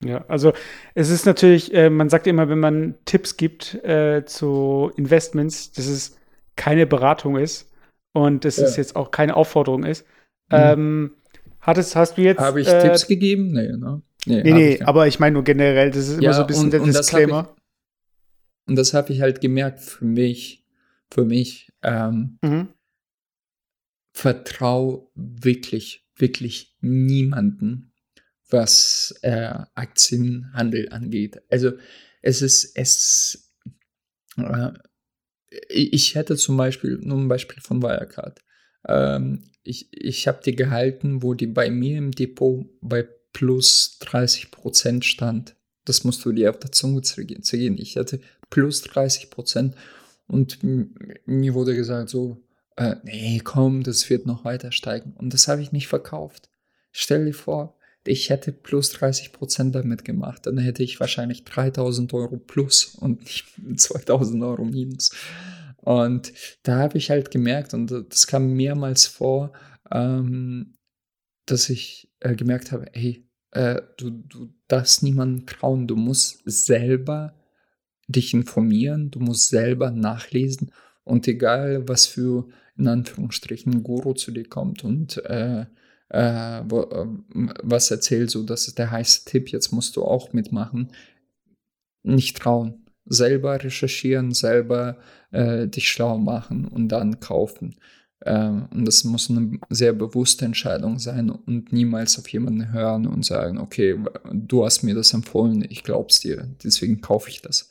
[0.04, 0.52] Ja, also
[0.94, 5.86] es ist natürlich, äh, man sagt immer, wenn man Tipps gibt äh, zu Investments, dass
[5.86, 6.16] es
[6.56, 7.70] keine Beratung ist
[8.12, 8.64] und dass ja.
[8.64, 10.06] es jetzt auch keine Aufforderung ist.
[10.50, 10.56] Mhm.
[10.56, 11.10] Ähm,
[11.60, 12.40] hattest, hast du jetzt.
[12.40, 13.52] Habe ich äh, Tipps gegeben?
[13.52, 14.02] Nee, ne?
[14.26, 16.64] Nee, nee, nee aber ich meine nur generell, das ist ja, immer so ein bisschen
[16.64, 17.54] und, der und Disclaimer.
[18.66, 20.64] und das habe ich halt gemerkt für mich,
[21.10, 22.68] für mich, ähm, mhm.
[24.12, 27.92] vertrau wirklich, wirklich niemanden,
[28.50, 31.42] was äh, Aktienhandel angeht.
[31.50, 31.72] Also
[32.22, 33.54] es ist, es,
[34.36, 34.72] äh,
[35.68, 38.40] ich hätte zum Beispiel, nur ein Beispiel von Wirecard.
[38.86, 44.50] Ähm, ich ich habe die gehalten, wo die bei mir im Depot bei plus 30
[44.50, 45.56] Prozent stand.
[45.84, 47.78] Das musst du dir auf der Zunge zergehen.
[47.78, 49.74] Ich hatte plus 30 Prozent
[50.26, 52.42] und mir wurde gesagt so,
[52.76, 55.12] äh, nee, komm, das wird noch weiter steigen.
[55.12, 56.50] Und das habe ich nicht verkauft.
[56.92, 57.76] Stell dir vor,
[58.06, 60.46] ich hätte plus 30 Prozent damit gemacht.
[60.46, 65.10] Dann hätte ich wahrscheinlich 3000 Euro plus und nicht 2000 Euro minus.
[65.78, 69.52] Und da habe ich halt gemerkt, und das kam mehrmals vor,
[69.90, 70.74] ähm,
[71.46, 77.34] dass ich äh, gemerkt habe, hey, äh, du, du darfst niemandem trauen, du musst selber
[78.08, 80.72] dich informieren, du musst selber nachlesen
[81.04, 85.66] und egal, was für in Anführungsstrichen Guru zu dir kommt und äh,
[86.08, 87.06] äh, wo, äh,
[87.62, 90.92] was erzählt, so das ist der heiße Tipp, jetzt musst du auch mitmachen.
[92.02, 92.86] Nicht trauen.
[93.06, 94.98] Selber recherchieren, selber
[95.30, 97.76] äh, dich schlau machen und dann kaufen.
[98.20, 103.24] Äh, und das muss eine sehr bewusste Entscheidung sein und niemals auf jemanden hören und
[103.24, 103.98] sagen, okay,
[104.32, 107.70] du hast mir das empfohlen, ich glaub's dir, deswegen kaufe ich das.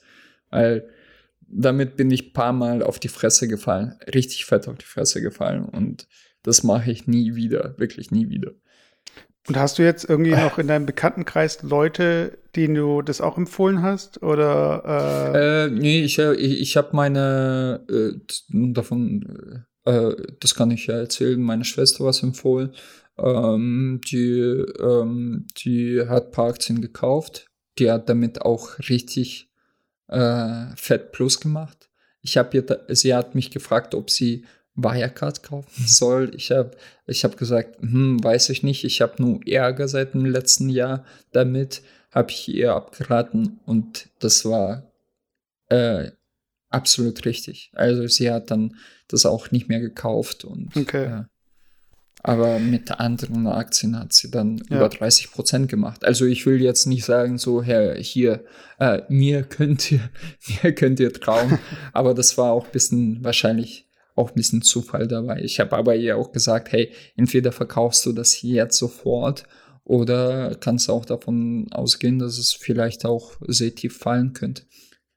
[0.50, 0.88] Weil
[1.40, 5.20] damit bin ich ein paar Mal auf die Fresse gefallen, richtig fett auf die Fresse
[5.20, 6.06] gefallen und
[6.44, 8.52] das mache ich nie wieder, wirklich nie wieder.
[9.46, 13.82] Und hast du jetzt irgendwie noch in deinem Bekanntenkreis Leute, denen du das auch empfohlen
[13.82, 14.22] hast?
[14.22, 15.34] Oder?
[15.34, 18.12] Äh, äh nee, ich, äh, ich, ich habe meine äh,
[18.72, 22.72] davon, äh, das kann ich ja erzählen, meine Schwester was empfohlen.
[23.18, 24.38] Ähm, die,
[24.80, 27.50] ähm, die hat ein paar Aktien gekauft.
[27.78, 29.50] Die hat damit auch richtig
[30.08, 31.90] äh, Fett Plus gemacht.
[32.22, 36.32] Ich habe ihr, sie hat mich gefragt, ob sie Wirecard kaufen soll.
[36.34, 36.72] Ich habe
[37.06, 41.04] ich hab gesagt, hm, weiß ich nicht, ich habe nur Ärger seit dem letzten Jahr
[41.32, 44.90] damit, habe ich ihr abgeraten und das war
[45.68, 46.10] äh,
[46.70, 47.70] absolut richtig.
[47.74, 48.76] Also sie hat dann
[49.08, 51.04] das auch nicht mehr gekauft und okay.
[51.04, 51.24] äh,
[52.26, 54.76] aber mit anderen Aktien hat sie dann ja.
[54.76, 56.06] über 30 Prozent gemacht.
[56.06, 58.44] Also ich will jetzt nicht sagen, so, Herr, hier,
[58.78, 60.00] äh, mir könnt ihr,
[60.62, 61.58] mir könnt ihr trauen,
[61.92, 63.83] aber das war auch ein bisschen wahrscheinlich
[64.14, 65.40] auch ein bisschen Zufall dabei.
[65.42, 69.44] Ich habe aber ihr auch gesagt, hey, entweder verkaufst du das jetzt sofort
[69.84, 74.62] oder kannst auch davon ausgehen, dass es vielleicht auch sehr tief fallen könnte.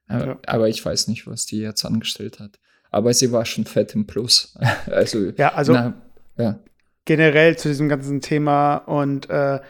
[0.08, 0.38] Aber, ja.
[0.46, 2.58] aber ich weiß nicht, was die jetzt angestellt hat.
[2.90, 4.56] Aber sie war schon fett im Plus.
[4.86, 5.94] also, ja, also na,
[6.36, 6.58] ja.
[7.04, 9.60] generell zu diesem ganzen Thema und äh,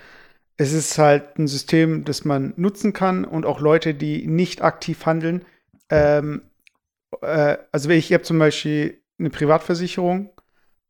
[0.56, 5.06] es ist halt ein System, das man nutzen kann und auch Leute, die nicht aktiv
[5.06, 5.44] handeln.
[5.88, 6.42] Ähm,
[7.22, 10.30] äh, also ich habe zum Beispiel eine Privatversicherung.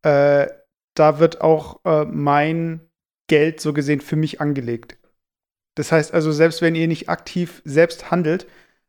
[0.03, 0.49] Äh,
[0.95, 2.81] da wird auch äh, mein
[3.29, 4.99] Geld so gesehen für mich angelegt.
[5.75, 8.47] Das heißt also, selbst wenn ihr nicht aktiv selbst handelt,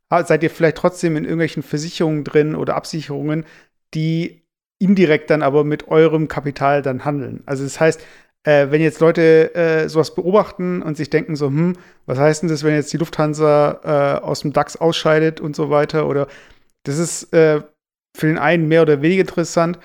[0.10, 3.45] seid ihr vielleicht trotzdem in irgendwelchen Versicherungen drin oder Absicherungen,
[3.93, 4.43] die
[4.80, 7.43] indirekt dann aber mit eurem Kapital dann handeln.
[7.45, 8.02] Also das heißt,
[8.43, 11.73] äh, wenn jetzt Leute äh, sowas beobachten und sich denken so, hm,
[12.06, 15.69] was heißt denn das, wenn jetzt die Lufthansa äh, aus dem DAX ausscheidet und so
[15.69, 16.28] weiter oder
[16.84, 17.62] das ist äh,
[18.20, 19.80] für den einen mehr oder weniger interessant,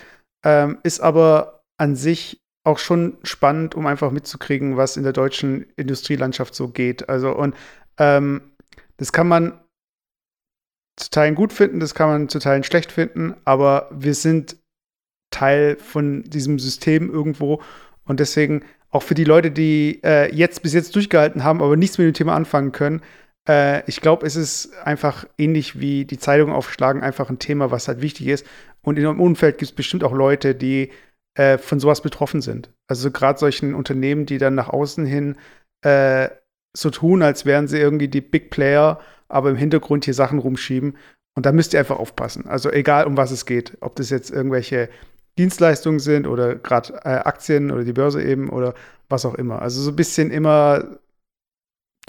[0.45, 5.67] ähm, ist aber an sich auch schon spannend, um einfach mitzukriegen, was in der deutschen
[5.77, 7.09] Industrielandschaft so geht.
[7.09, 7.55] Also, und
[7.99, 8.53] ähm,
[8.97, 9.61] das kann man
[10.97, 14.57] zu Teilen gut finden, das kann man zu Teilen schlecht finden, aber wir sind
[15.31, 17.61] Teil von diesem System irgendwo
[18.05, 21.99] und deswegen auch für die Leute, die äh, jetzt bis jetzt durchgehalten haben, aber nichts
[21.99, 23.03] mit dem Thema anfangen können,
[23.49, 27.89] äh, ich glaube, es ist einfach ähnlich wie die Zeitung aufschlagen, einfach ein Thema, was
[27.89, 28.47] halt wichtig ist.
[28.83, 30.91] Und in einem Umfeld gibt es bestimmt auch Leute, die
[31.35, 32.71] äh, von sowas betroffen sind.
[32.89, 35.37] Also gerade solchen Unternehmen, die dann nach außen hin
[35.83, 36.29] äh,
[36.77, 40.97] so tun, als wären sie irgendwie die Big Player, aber im Hintergrund hier Sachen rumschieben.
[41.37, 42.47] Und da müsst ihr einfach aufpassen.
[42.47, 43.77] Also egal, um was es geht.
[43.81, 44.89] Ob das jetzt irgendwelche
[45.39, 48.75] Dienstleistungen sind oder gerade äh, Aktien oder die Börse eben oder
[49.09, 49.61] was auch immer.
[49.61, 50.99] Also so ein bisschen immer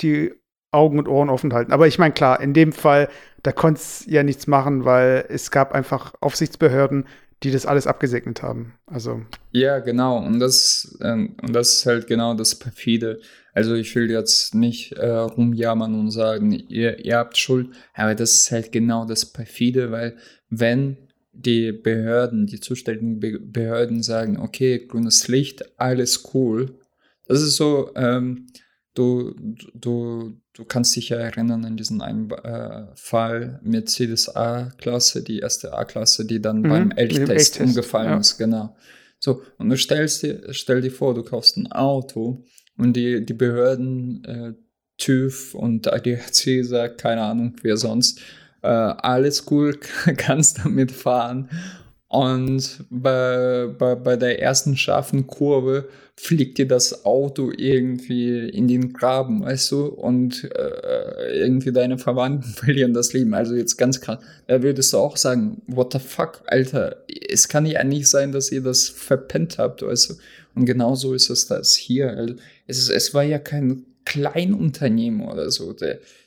[0.01, 0.33] die
[0.75, 1.71] Augen und Ohren offen halten.
[1.71, 3.09] Aber ich meine, klar, in dem Fall,
[3.43, 7.05] da konnte es ja nichts machen, weil es gab einfach Aufsichtsbehörden,
[7.43, 8.73] die das alles abgesegnet haben.
[8.87, 9.21] Also.
[9.51, 10.17] Ja, genau.
[10.17, 13.19] Und das, äh, und das ist halt genau das perfide.
[13.53, 18.33] Also ich will jetzt nicht äh, rumjammern und sagen, ihr, ihr habt Schuld, aber das
[18.33, 20.17] ist halt genau das perfide, weil
[20.49, 20.97] wenn
[21.31, 26.79] die Behörden, die zuständigen Be Behörden sagen, okay, grünes Licht, alles cool.
[27.27, 28.47] Das ist so, ähm,
[28.95, 29.35] du,
[29.73, 35.73] du, du kannst dich ja erinnern an diesen einen äh, Fall Mercedes A-Klasse, die erste
[35.73, 38.17] A-Klasse, die dann mhm, beim Elchtest umgefallen ja.
[38.17, 38.75] ist, genau.
[39.19, 42.43] So, und du stellst dir, stell dir vor, du kaufst ein Auto
[42.77, 44.53] und die, die Behörden, äh,
[44.97, 48.19] TÜV und ADAC sagt, keine Ahnung, wer sonst,
[48.61, 49.77] äh, alles cool,
[50.17, 51.49] kannst damit fahren.
[52.07, 58.93] Und bei, bei, bei der ersten scharfen Kurve fliegt dir das Auto irgendwie in den
[58.93, 59.85] Graben, weißt du?
[59.87, 63.33] Und äh, irgendwie deine Verwandten verlieren das Leben.
[63.33, 64.19] Also jetzt ganz krass.
[64.47, 68.51] Da würdest du auch sagen, what the fuck, Alter, es kann ja nicht sein, dass
[68.51, 70.13] ihr das verpennt habt, weißt du?
[70.53, 72.11] Und genauso ist es das hier.
[72.11, 72.35] Also
[72.67, 75.75] es, es war ja kein Kleinunternehmen oder so.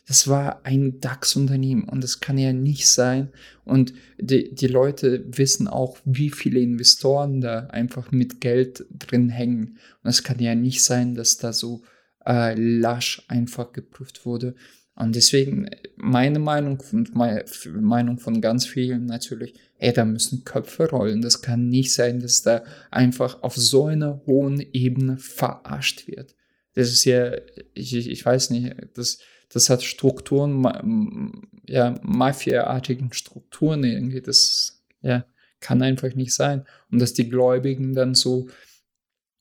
[0.06, 3.30] Das war ein DAX-Unternehmen und das kann ja nicht sein.
[3.64, 9.78] Und die, die Leute wissen auch, wie viele Investoren da einfach mit Geld drin hängen.
[10.02, 11.82] Und es kann ja nicht sein, dass da so
[12.26, 14.54] äh, lasch einfach geprüft wurde.
[14.96, 17.44] Und deswegen meine Meinung und meine
[17.80, 21.22] Meinung von ganz vielen natürlich, ey, da müssen Köpfe rollen.
[21.22, 26.34] Das kann nicht sein, dass da einfach auf so einer hohen Ebene verarscht wird
[26.78, 27.32] das ist ja,
[27.74, 35.26] ich, ich weiß nicht, das, das hat Strukturen, ja, Mafia-artigen Strukturen irgendwie, das, ja,
[35.58, 36.64] kann einfach nicht sein.
[36.92, 38.48] Und dass die Gläubigen dann so,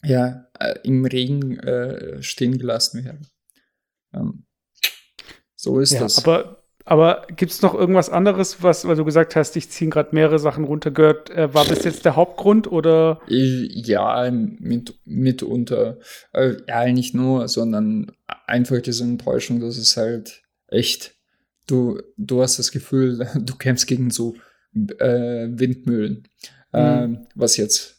[0.04, 3.28] ja, äh, im Regen äh, stehen gelassen werden.
[4.14, 4.46] Ähm,
[5.56, 6.18] so ist ja, das.
[6.18, 10.16] Aber aber gibt es noch irgendwas anderes, was, weil du gesagt hast, ich ziehe gerade
[10.16, 13.20] mehrere Sachen runter, gehört, äh, war bis jetzt der Hauptgrund oder?
[13.28, 15.98] Ja, mit, mitunter.
[16.32, 18.14] Äh, ja, nicht nur, sondern
[18.46, 21.16] einfach diese Enttäuschung, dass es halt echt,
[21.68, 24.36] du, du hast das Gefühl, du kämpfst gegen so
[24.74, 26.24] äh, Windmühlen.
[26.72, 26.80] Mhm.
[26.80, 27.98] Ähm, was jetzt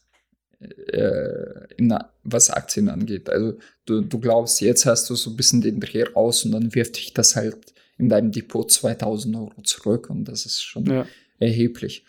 [0.60, 3.28] äh, in, was Aktien angeht.
[3.28, 6.74] Also du, du glaubst, jetzt hast du so ein bisschen den Dreh raus und dann
[6.74, 11.06] wirft dich das halt in deinem Depot 2000 Euro zurück und das ist schon ja.
[11.38, 12.04] erheblich.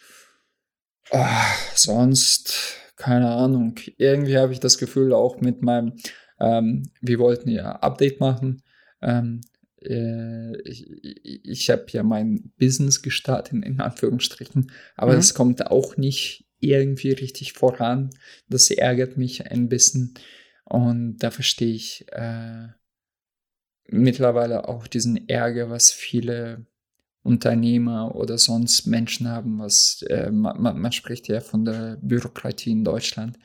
[1.12, 1.26] Oh,
[1.74, 3.76] sonst, keine Ahnung.
[3.98, 5.94] Irgendwie habe ich das Gefühl, auch mit meinem,
[6.40, 8.62] ähm, wir wollten ja Update machen.
[9.02, 9.42] Ähm,
[9.82, 10.88] äh, ich,
[11.44, 15.38] ich habe ja mein Business gestartet, in Anführungsstrichen, aber es mhm.
[15.38, 18.12] kommt auch nicht irgendwie richtig voran.
[18.48, 20.14] Das ärgert mich ein bisschen.
[20.66, 22.68] Und da verstehe ich äh,
[23.92, 26.66] mittlerweile auch diesen Ärger, was viele
[27.24, 32.84] Unternehmer oder sonst Menschen haben, was äh, man, man spricht ja von der Bürokratie in
[32.84, 33.38] Deutschland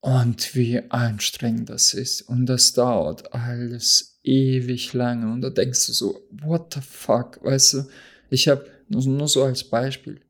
[0.00, 2.22] und wie anstrengend das ist.
[2.22, 5.32] Und das dauert alles ewig lange.
[5.32, 7.88] Und da denkst du so, what the fuck, weißt du,
[8.30, 10.20] ich habe nur, so als Beispiel,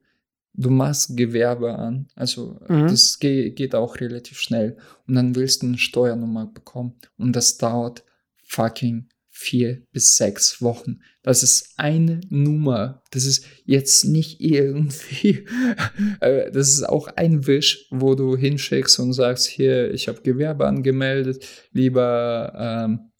[0.54, 2.88] du machst Gewerbe an, also mhm.
[2.88, 7.58] das ge geht auch relativ schnell und dann willst du eine Steuernummer bekommen und das
[7.58, 8.04] dauert
[8.42, 9.08] fucking
[9.38, 10.98] vier bis sechs Wochen.
[11.22, 13.02] Das ist eine Nummer.
[13.12, 15.46] Das ist jetzt nicht irgendwie,
[16.20, 20.66] äh, das ist auch ein Wisch, wo du hinschickst und sagst, hier, ich habe Gewerbe
[20.66, 23.12] angemeldet, lieber ähm,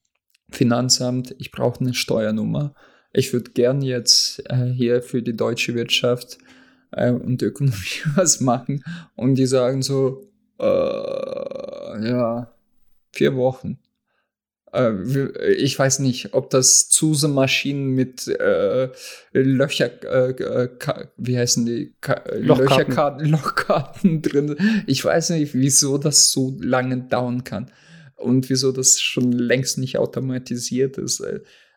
[0.50, 2.74] Finanzamt, ich brauche eine Steuernummer.
[3.12, 6.38] Ich würde gern jetzt äh, hier für die deutsche Wirtschaft
[6.90, 7.76] äh, und Ökonomie
[8.16, 8.82] was machen.
[9.14, 10.28] Und die sagen so,
[10.58, 12.52] äh, ja,
[13.12, 13.78] vier Wochen.
[14.72, 18.88] Äh, ich weiß nicht, ob das Zuse-Maschinen mit äh,
[19.32, 20.68] Löcher, äh, äh
[21.16, 21.94] wie heißen die?
[22.00, 22.46] Ka Lochkarten.
[22.46, 24.56] Löcherkarten, Lochkarten drin.
[24.86, 27.70] Ich weiß nicht, wieso das so lange dauern kann
[28.16, 31.20] und wieso das schon längst nicht automatisiert ist.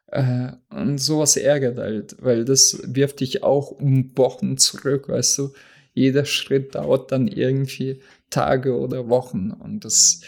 [0.08, 5.54] Äh, und sowas ärgert halt, weil das wirft dich auch um Wochen zurück, weißt du.
[5.94, 10.22] Jeder Schritt dauert dann irgendwie Tage oder Wochen und das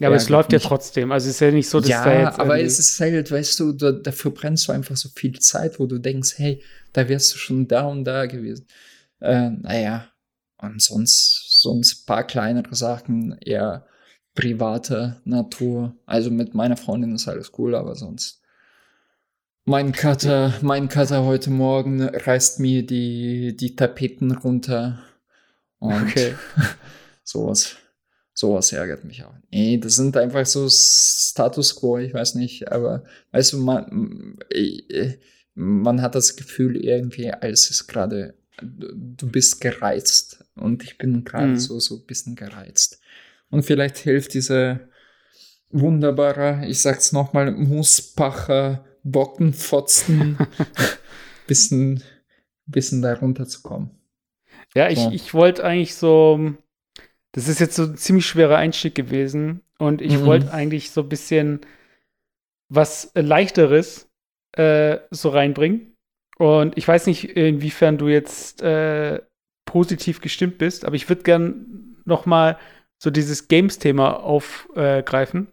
[0.00, 0.62] ja, aber es läuft nicht.
[0.62, 1.12] ja trotzdem.
[1.12, 2.40] Also es ist ja nicht so, dass ja, da jetzt.
[2.40, 5.86] Aber es ist halt, weißt du, da, dafür brennst du einfach so viel Zeit, wo
[5.86, 6.62] du denkst, hey,
[6.94, 8.66] da wärst du schon da und da gewesen.
[9.20, 10.08] Äh, naja,
[10.56, 13.86] und sonst, sonst ein paar kleinere Sachen, eher
[14.34, 15.94] private Natur.
[16.06, 18.40] Also mit meiner Freundin ist alles cool, aber sonst.
[19.66, 25.00] Mein Cutter, mein Cutter heute Morgen reißt mir die, die Tapeten runter.
[25.78, 26.34] Und okay.
[27.22, 27.76] sowas.
[28.40, 29.34] Sowas ärgert mich auch.
[29.50, 34.38] Nee, das sind einfach so Status quo, ich weiß nicht, aber weißt du, man,
[35.54, 40.42] man hat das Gefühl irgendwie, alles ist gerade du bist gereizt.
[40.54, 41.58] Und ich bin gerade Mhm.
[41.58, 43.00] so, so ein bisschen gereizt.
[43.50, 44.88] Und vielleicht hilft diese
[45.70, 50.38] wunderbare, ich sag's nochmal, Muspacher Bockenfotzen,
[51.46, 52.02] bisschen,
[52.66, 53.90] bisschen da runterzukommen.
[54.74, 55.10] Ja, ich, Ja.
[55.10, 56.54] ich wollte eigentlich so,
[57.32, 60.24] das ist jetzt so ein ziemlich schwerer Einstieg gewesen und ich Mhm.
[60.26, 61.60] wollte eigentlich so ein bisschen
[62.68, 64.08] was leichteres
[64.52, 65.94] äh, so reinbringen.
[66.38, 69.20] Und ich weiß nicht, inwiefern du jetzt äh,
[69.64, 72.58] positiv gestimmt bist, aber ich würde gern noch mal
[72.98, 75.48] so dieses Games-Thema aufgreifen.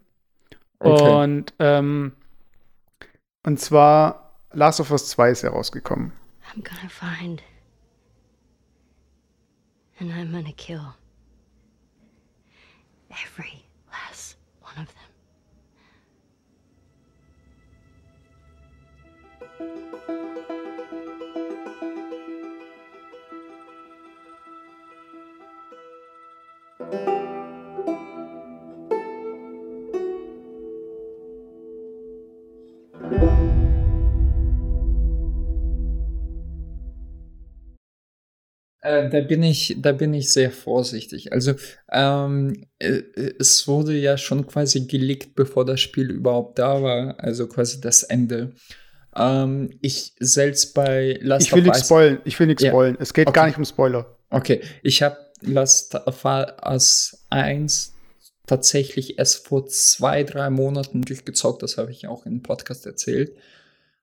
[0.79, 1.09] Okay.
[1.23, 2.13] Und, ähm,
[3.45, 6.11] und zwar Last of Us 2 ist herausgekommen.
[6.55, 7.43] I'm gonna find.
[9.99, 10.81] And I'm gonna kill.
[13.23, 15.07] Every last one of them.
[38.87, 41.33] Äh, da bin ich, da bin ich sehr vorsichtig.
[41.33, 41.53] Also
[41.91, 43.01] ähm, äh,
[43.39, 47.19] es wurde ja schon quasi geleakt, bevor das Spiel überhaupt da war.
[47.19, 48.53] Also quasi das Ende.
[49.15, 52.19] Ähm, ich selbst bei Last Ich will of nichts Us- spoilen.
[52.23, 52.69] Ich will nichts Ja.
[52.71, 52.97] spoilen.
[52.99, 53.35] Es geht Okay.
[53.35, 54.17] gar nicht um Spoiler.
[54.29, 57.93] Okay, ich habe Last of Us 1
[58.45, 61.61] tatsächlich erst vor zwei, drei Monaten durchgezockt.
[61.63, 63.35] Das habe ich auch im Podcast erzählt.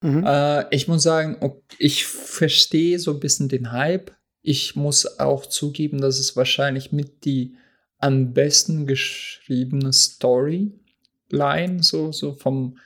[0.02, 0.24] Mhm.
[0.26, 1.38] Äh, ich muss sagen,
[1.78, 4.12] ich verstehe so ein bisschen den Hype.
[4.46, 7.54] Ich muss auch zugeben, dass es wahrscheinlich mit die
[7.98, 12.76] am besten geschriebene Storyline, so, so vom,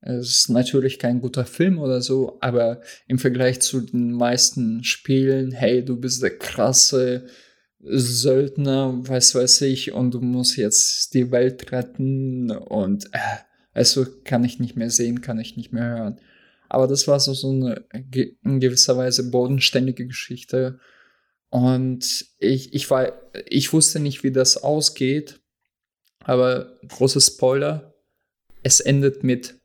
[0.00, 5.52] es ist natürlich kein guter Film oder so, aber im Vergleich zu den meisten Spielen,
[5.52, 7.26] hey, du bist der krasse
[7.80, 13.18] Söldner, was weiß ich, und du musst jetzt die Welt retten und äh,
[13.74, 16.20] also kann ich nicht mehr sehen, kann ich nicht mehr hören.
[16.70, 20.78] Aber das war so, so eine ge- in gewisser Weise bodenständige Geschichte.
[21.52, 23.12] Und ich, ich war,
[23.46, 25.38] ich wusste nicht, wie das ausgeht.
[26.24, 27.92] Aber große Spoiler,
[28.62, 29.56] es endet mit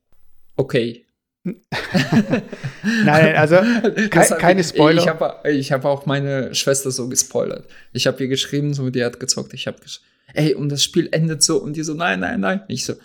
[0.57, 1.05] okay.
[1.45, 5.01] Nein, also hab keine Spoiler.
[5.01, 7.69] Ich habe ich hab auch meine Schwester so gespoilert.
[7.93, 9.53] Ich habe ihr geschrieben, so die hat gezockt.
[9.53, 11.57] Ich habe geschrieben, ey, und das Spiel endet so.
[11.57, 12.63] Und die so, nein, nein, nein.
[12.67, 12.95] Ich so,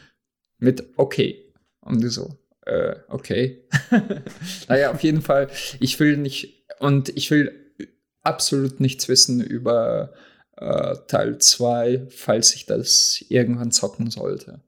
[0.59, 1.53] mit okay.
[1.83, 3.63] Und die so, äh, okay.
[4.69, 7.62] naja, auf jeden Fall, ich will nicht, und ich will
[8.23, 10.13] absolut nichts wissen über
[10.57, 14.61] äh, Teil 2, falls ich das irgendwann zocken sollte.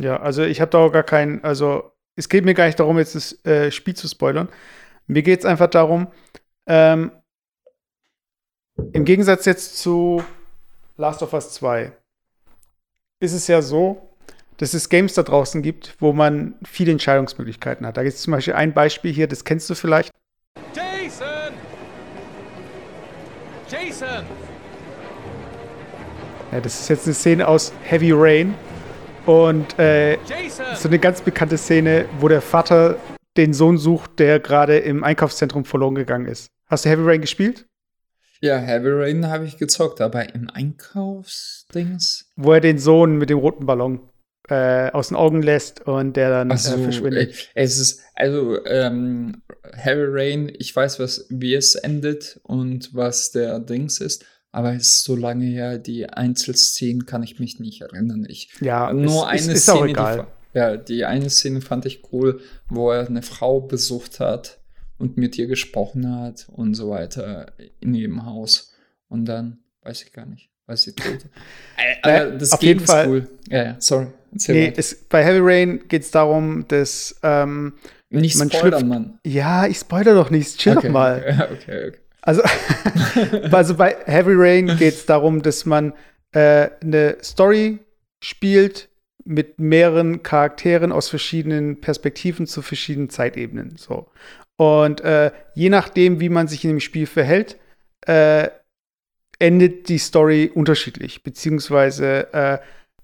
[0.00, 2.98] Ja, also ich habe da auch gar keinen, also es geht mir gar nicht darum,
[2.98, 4.48] jetzt das äh, Spiel zu spoilern.
[5.06, 6.08] Mir geht es einfach darum,
[6.66, 7.12] ähm,
[8.92, 10.22] im Gegensatz jetzt zu
[10.96, 11.92] Last of Us 2
[13.20, 14.10] ist es ja so,
[14.58, 17.96] dass es Games da draußen gibt, wo man viele Entscheidungsmöglichkeiten hat.
[17.96, 20.10] Da gibt es zum Beispiel ein Beispiel hier, das kennst du vielleicht.
[26.52, 28.54] Ja, das ist jetzt eine Szene aus Heavy Rain.
[29.26, 30.18] Und äh,
[30.76, 32.96] so eine ganz bekannte Szene, wo der Vater
[33.36, 36.48] den Sohn sucht, der gerade im Einkaufszentrum verloren gegangen ist.
[36.66, 37.66] Hast du Heavy Rain gespielt?
[38.40, 42.30] Ja, Heavy Rain habe ich gezockt, aber im Einkaufsdings.
[42.36, 44.00] Wo er den Sohn mit dem roten Ballon
[44.48, 47.50] äh, aus den Augen lässt und der dann so, äh, verschwindet.
[47.54, 49.42] äh, es ist, also, ähm,
[49.72, 54.82] Heavy Rain, ich weiß, was, wie es endet und was der Dings ist, aber es
[54.88, 58.26] ist so lange her, die Einzelszenen kann ich mich nicht erinnern.
[58.28, 59.92] Ich, Ja, nur es, eine ist, ist Szene,
[60.52, 64.58] die, ja, die eine Szene fand ich cool, wo er eine Frau besucht hat
[64.98, 68.72] und mit ihr gesprochen hat und so weiter in ihrem Haus.
[69.08, 70.94] Und dann, weiß ich gar nicht, weiß sie.
[71.76, 73.28] Äh, aber das auf Game jeden ist Fall- cool.
[73.50, 74.06] Ja, ja, sorry.
[74.48, 77.74] Nee, es, bei Heavy Rain geht es darum, dass ähm,
[78.10, 79.18] Nicht man spoilern, schlüpft- Mann.
[79.24, 80.86] ja, ich spoiler doch nichts, chill okay.
[80.88, 81.48] doch mal.
[81.52, 81.98] Okay, okay.
[82.26, 82.42] Also,
[83.52, 85.94] also bei Heavy Rain geht es darum, dass man
[86.32, 87.78] äh, eine Story
[88.20, 88.88] spielt
[89.24, 93.76] mit mehreren Charakteren aus verschiedenen Perspektiven zu verschiedenen Zeitebenen.
[93.76, 94.08] So.
[94.56, 97.58] Und äh, je nachdem, wie man sich in dem Spiel verhält,
[98.06, 98.48] äh,
[99.38, 101.22] endet die Story unterschiedlich.
[101.22, 102.58] Beziehungsweise, äh,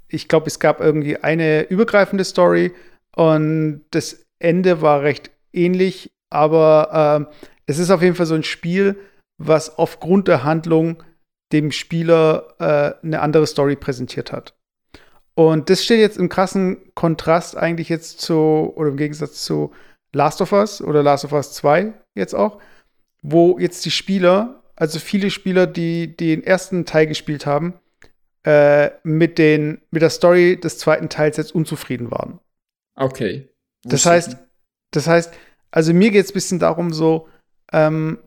[0.08, 2.72] ich glaube, es gab irgendwie eine übergreifende Story
[3.14, 7.34] und das Ende war recht ähnlich, aber äh,
[7.66, 8.96] es ist auf jeden Fall so ein Spiel,
[9.46, 11.02] was aufgrund der Handlung
[11.52, 14.54] dem Spieler äh, eine andere Story präsentiert hat.
[15.34, 19.72] Und das steht jetzt im krassen Kontrast eigentlich jetzt zu, oder im Gegensatz zu
[20.12, 22.58] Last of Us oder Last of Us 2 jetzt auch,
[23.22, 27.74] wo jetzt die Spieler also viele Spieler, die, die den ersten Teil gespielt haben,
[28.44, 32.40] äh, mit, den, mit der Story des zweiten Teils jetzt unzufrieden waren.
[32.96, 33.48] Okay.
[33.84, 34.36] Das heißt,
[34.90, 35.32] das heißt,
[35.70, 37.28] also mir geht es ein bisschen darum, so,
[37.72, 38.18] ähm,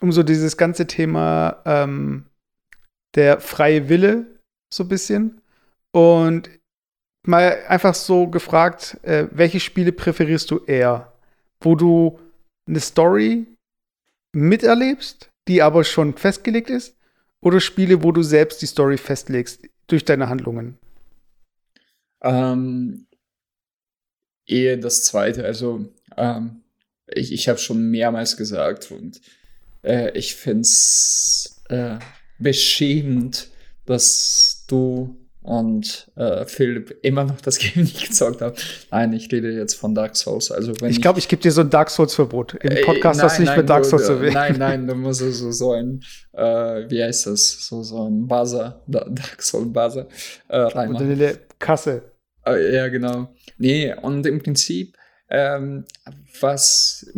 [0.00, 2.26] um so dieses ganze Thema ähm,
[3.14, 4.26] der freie Wille,
[4.72, 5.40] so ein bisschen.
[5.92, 6.48] Und
[7.26, 11.12] mal einfach so gefragt, äh, welche Spiele präferierst du eher?
[11.62, 12.18] Wo du
[12.66, 13.46] eine Story
[14.32, 16.96] miterlebst, die aber schon festgelegt ist?
[17.42, 20.78] Oder Spiele, wo du selbst die Story festlegst durch deine Handlungen?
[22.22, 23.06] Ähm,
[24.46, 25.44] eher das zweite.
[25.44, 26.62] Also, ähm,
[27.06, 29.20] ich, ich habe schon mehrmals gesagt und
[29.82, 31.96] äh, ich finde es äh,
[32.38, 33.48] beschämend,
[33.86, 38.86] dass du und äh, Philipp immer noch das Game nicht gezockt habt.
[38.90, 40.50] Nein, ich rede jetzt von Dark Souls.
[40.50, 42.54] Also wenn Ich glaube, ich gebe dir so ein Dark Souls-Verbot.
[42.62, 44.34] Im Äh, Podcast hast du nicht nein, mit Dark Souls du- erwähnt.
[44.34, 46.02] Nein, nein, du musst so, so ein,
[46.34, 50.08] äh, wie heißt das, so, so ein Buzzer, Da- Dark Souls Buzzer
[50.48, 51.10] äh, reinmachen.
[51.10, 52.02] eine Kasse.
[52.46, 53.34] Äh, ja, genau.
[53.56, 54.94] Nee, und im Prinzip,
[55.30, 55.84] ähm,
[56.40, 57.10] was,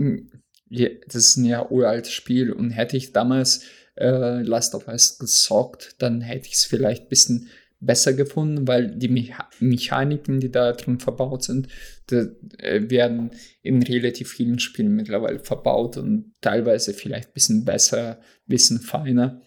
[0.72, 3.64] das ist ein ja uraltes Spiel und hätte ich damals
[3.96, 7.48] äh, Last of Us gezockt, dann hätte ich es vielleicht ein bisschen
[7.80, 11.68] besser gefunden, weil die Mecha Mechaniken, die da drin verbaut sind,
[12.10, 18.18] die, äh, werden in relativ vielen Spielen mittlerweile verbaut und teilweise vielleicht ein bisschen besser,
[18.18, 19.42] ein bisschen feiner.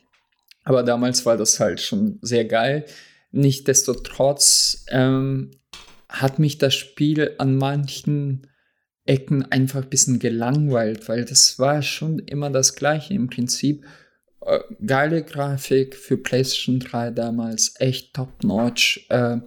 [0.63, 2.85] Aber damals war das halt schon sehr geil.
[3.31, 5.51] Nichtsdestotrotz ähm,
[6.09, 8.47] hat mich das Spiel an manchen
[9.05, 13.85] Ecken einfach ein bisschen gelangweilt, weil das war schon immer das Gleiche im Prinzip.
[14.41, 19.37] Äh, geile Grafik für PlayStation 3 damals, echt top-notch, äh,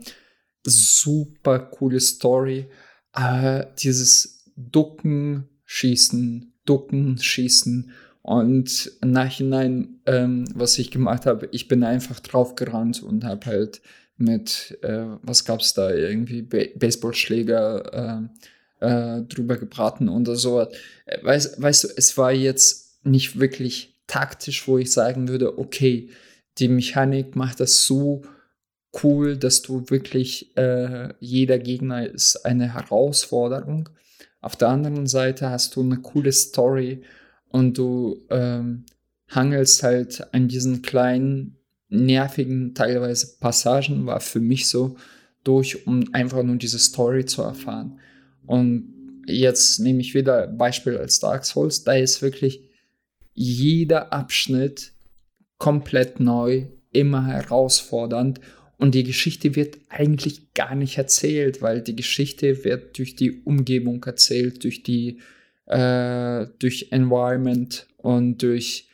[0.65, 2.69] super coole Story.
[3.15, 7.91] Äh, dieses Ducken, Schießen, Ducken, Schießen
[8.23, 13.47] und im Nachhinein, ähm, was ich gemacht habe, ich bin einfach drauf gerannt und habe
[13.47, 13.81] halt
[14.17, 18.29] mit, äh, was gab's da, irgendwie Ba- Baseballschläger
[18.81, 20.61] äh, drüber gebraten und so.
[20.61, 20.69] Äh,
[21.23, 26.11] Weißt, weißt du, es war jetzt nicht wirklich taktisch, wo ich sagen würde, okay,
[26.59, 28.23] die Mechanik macht das so
[29.03, 33.89] cool, dass du wirklich, äh, jeder Gegner ist eine Herausforderung.
[34.41, 37.03] Auf der anderen Seite hast du eine coole Story
[37.51, 38.85] und du ähm,
[39.29, 41.57] hangelst halt an diesen kleinen,
[41.91, 44.97] nervigen, teilweise Passagen, war für mich so,
[45.45, 47.99] durch, um einfach nur diese Story zu erfahren.
[48.49, 52.63] Und jetzt nehme ich wieder Beispiel als Dark Souls, da ist wirklich
[53.35, 54.95] jeder Abschnitt
[55.59, 58.41] komplett neu, immer herausfordernd.
[58.79, 64.03] Und die Geschichte wird eigentlich gar nicht erzählt, weil die Geschichte wird durch die Umgebung
[64.05, 65.21] erzählt, durch die
[65.67, 68.89] äh, durch Environment und durch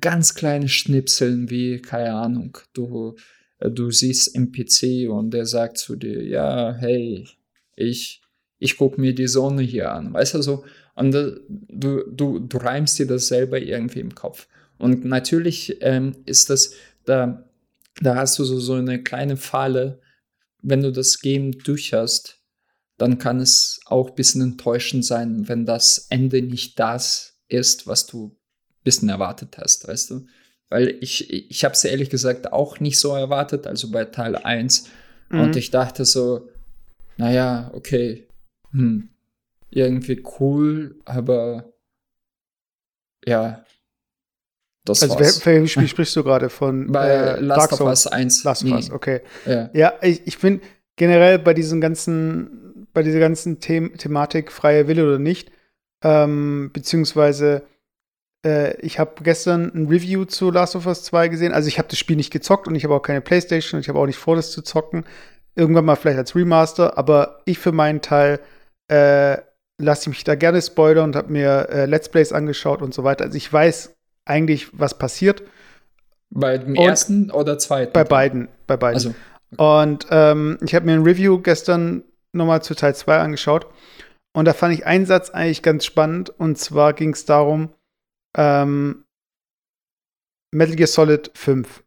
[0.00, 3.14] ganz kleine Schnipseln wie keine Ahnung, du
[3.60, 7.28] du siehst NPC und der sagt zu dir, ja, hey,
[7.76, 8.22] ich
[8.58, 12.98] ich guck mir die Sonne hier an, weißt du so und du du du reimst
[12.98, 14.48] dir das selber irgendwie im Kopf
[14.78, 16.72] und natürlich ähm, ist das
[17.04, 17.44] da
[18.00, 20.00] da hast du so, so eine kleine Falle.
[20.62, 22.40] Wenn du das Game durch hast,
[22.96, 28.06] dann kann es auch ein bisschen enttäuschend sein, wenn das Ende nicht das ist, was
[28.06, 30.26] du ein bisschen erwartet hast, weißt du?
[30.68, 34.88] Weil ich, ich habe es ehrlich gesagt auch nicht so erwartet, also bei Teil 1.
[35.30, 35.40] Mhm.
[35.40, 36.48] Und ich dachte so,
[37.16, 38.27] naja, okay,
[38.72, 39.08] hm,
[39.70, 41.72] irgendwie cool, aber
[43.26, 43.64] ja,
[44.84, 45.38] das Also, war's.
[45.42, 46.90] für welches Spiel sprichst du gerade von?
[46.90, 48.44] Bei äh, Last of Us 1.
[48.44, 48.74] Last of Nee.
[48.76, 49.20] Us, okay.
[49.46, 49.70] Ja.
[49.74, 50.64] Ja, ich, ich finde
[50.96, 55.50] generell bei diesen ganzen, bei dieser ganzen The Thematik freier Wille oder nicht,
[56.02, 57.62] ähm, beziehungsweise
[58.46, 61.52] äh, ich habe gestern ein Review zu Last of Us 2 gesehen.
[61.52, 63.88] Also ich habe das Spiel nicht gezockt und ich habe auch keine Playstation und ich
[63.88, 65.04] habe auch nicht vor, das zu zocken.
[65.54, 68.40] Irgendwann mal vielleicht als Remaster, aber ich für meinen Teil
[68.88, 69.38] äh,
[69.80, 73.24] lasse mich da gerne spoilern und habe mir äh, Let's Plays angeschaut und so weiter.
[73.24, 75.42] Also ich weiß eigentlich, was passiert.
[76.30, 77.92] Bei dem Und- ersten oder zweiten?
[77.92, 78.94] Bei beiden, bei beiden.
[78.96, 79.14] Also,
[79.56, 83.66] Und ähm, ich habe mir ein Review gestern nochmal zu Teil 2 angeschaut.
[84.36, 86.30] Und da fand ich einen Satz eigentlich ganz spannend.
[86.30, 87.72] Und zwar ging es darum,
[88.36, 89.04] ähm,
[90.54, 91.82] Metal Gear Solid 5.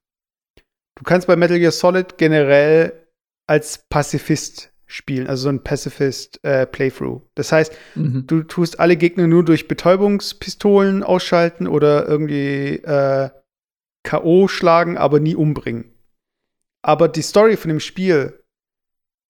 [0.98, 3.08] Du kannst bei Metal Gear Solid generell
[3.48, 7.22] als Pazifist spielen, also so ein Pacifist äh, Playthrough.
[7.36, 8.28] Das heißt, mhm.
[8.28, 13.30] du tust alle Gegner nur durch Betäubungspistolen ausschalten oder irgendwie äh,
[14.04, 14.48] K.O.
[14.50, 15.94] schlagen, aber nie umbringen.
[16.82, 18.44] Aber die Story von dem Spiel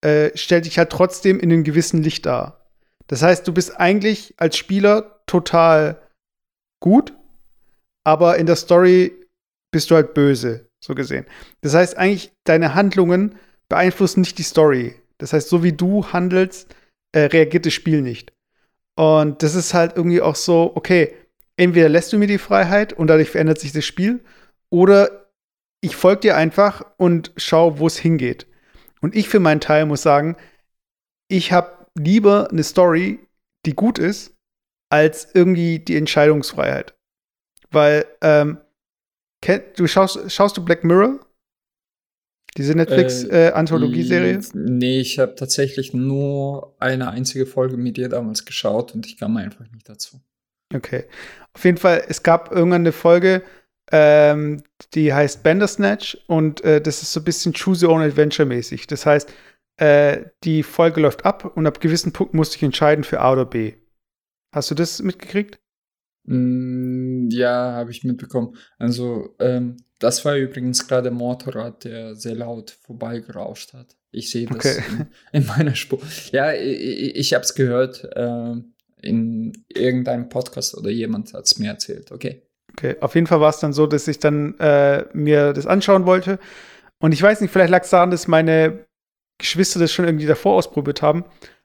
[0.00, 2.66] äh, stellt dich halt trotzdem in einem gewissen Licht dar.
[3.06, 6.02] Das heißt, du bist eigentlich als Spieler total
[6.80, 7.12] gut,
[8.02, 9.12] aber in der Story
[9.70, 11.26] bist du halt böse, so gesehen.
[11.60, 13.36] Das heißt, eigentlich, deine Handlungen
[13.68, 14.96] beeinflussen nicht die Story.
[15.22, 16.74] Das heißt, so wie du handelst,
[17.12, 18.32] äh, reagiert das Spiel nicht.
[18.96, 21.14] Und das ist halt irgendwie auch so, okay,
[21.56, 24.24] entweder lässt du mir die Freiheit und dadurch verändert sich das Spiel,
[24.70, 25.30] oder
[25.82, 28.46] ich folge dir einfach und schau, wo es hingeht.
[29.00, 30.36] Und ich für meinen Teil muss sagen,
[31.28, 33.20] ich habe lieber eine Story,
[33.66, 34.34] die gut ist,
[34.90, 36.94] als irgendwie die Entscheidungsfreiheit.
[37.70, 38.58] Weil, ähm,
[39.76, 41.18] du schaust, schaust du Black Mirror?
[42.56, 44.34] Diese Netflix-Anthologieserie?
[44.34, 49.16] Äh, nee, ich habe tatsächlich nur eine einzige Folge mit dir damals geschaut und ich
[49.16, 50.20] kam einfach nicht dazu.
[50.74, 51.04] Okay.
[51.54, 53.42] Auf jeden Fall, es gab irgendwann eine Folge,
[53.90, 54.62] ähm,
[54.94, 58.86] die heißt Bandersnatch und äh, das ist so ein bisschen Choose Your Own Adventure mäßig.
[58.86, 59.32] Das heißt,
[59.78, 63.46] äh, die Folge läuft ab und ab gewissen Punkt musste ich entscheiden für A oder
[63.46, 63.74] B.
[64.54, 65.58] Hast du das mitgekriegt?
[66.24, 68.56] Mm, ja, habe ich mitbekommen.
[68.78, 73.96] Also, ähm, das war übrigens gerade Motorrad, der sehr laut vorbeigerauscht hat.
[74.10, 74.82] Ich sehe das Okay.
[74.90, 75.06] in,
[75.42, 76.00] in meiner Spur.
[76.32, 78.54] Ja, ich, ich habe es gehört äh,
[79.00, 82.12] in irgendeinem Podcast oder jemand hat es mir erzählt.
[82.12, 82.42] Okay.
[82.72, 86.06] Okay, auf jeden Fall war es dann so, dass ich dann äh, mir das anschauen
[86.06, 86.38] wollte.
[87.00, 88.86] Und ich weiß nicht, vielleicht lag es daran, dass meine
[89.38, 91.24] Geschwister das schon irgendwie davor ausprobiert haben.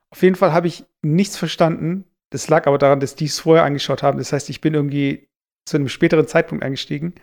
[0.09, 2.05] Auf jeden Fall habe ich nichts verstanden.
[2.31, 4.17] Das lag aber daran, dass die es vorher angeschaut haben.
[4.17, 5.29] Das heißt, ich bin irgendwie
[5.65, 7.13] zu einem späteren Zeitpunkt eingestiegen.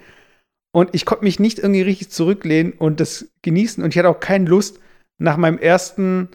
[0.74, 3.84] Und ich konnte mich nicht irgendwie richtig zurücklehnen und das genießen.
[3.84, 4.80] Und ich hatte auch keine Lust,
[5.18, 6.30] nach meinem ersten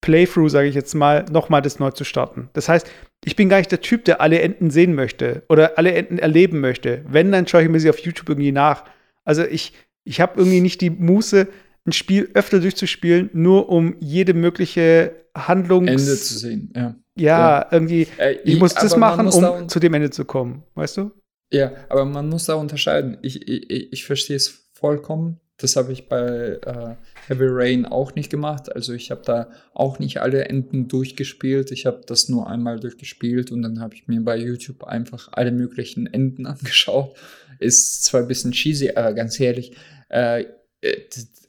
[0.00, 2.48] Playthrough, sage ich jetzt mal, nochmal das neu zu starten.
[2.54, 2.90] Das heißt,
[3.26, 6.60] ich bin gar nicht der Typ, der alle Enden sehen möchte oder alle Enden erleben
[6.60, 7.04] möchte.
[7.06, 8.84] Wenn, dann schaue ich mir sie auf YouTube irgendwie nach.
[9.22, 9.74] Also ich,
[10.04, 11.46] ich habe irgendwie nicht die Muße,
[11.86, 15.90] ein Spiel öfter durchzuspielen, nur um jede mögliche Handlungs...
[15.90, 16.94] Ende zu sehen, ja.
[17.16, 20.62] Ja, irgendwie, Äh, ich muss das machen, muss um zu dem Ende zu kommen.
[20.74, 21.10] Weißt du?
[21.52, 23.18] Ja, aber man muss da unterscheiden.
[23.22, 25.40] Ich, ich, ich- verstehe es vollkommen.
[25.56, 26.96] Das habe ich bei äh,
[27.28, 28.74] Heavy Rain auch nicht gemacht.
[28.74, 31.70] Also ich habe da auch nicht alle Enden durchgespielt.
[31.70, 35.52] Ich habe das nur einmal durchgespielt und dann habe ich mir bei YouTube einfach alle
[35.52, 37.16] möglichen Enden angeschaut.
[37.60, 39.76] Ist zwar ein bisschen cheesy, aber ganz ehrlich,
[40.10, 40.42] äh,
[40.80, 40.96] äh,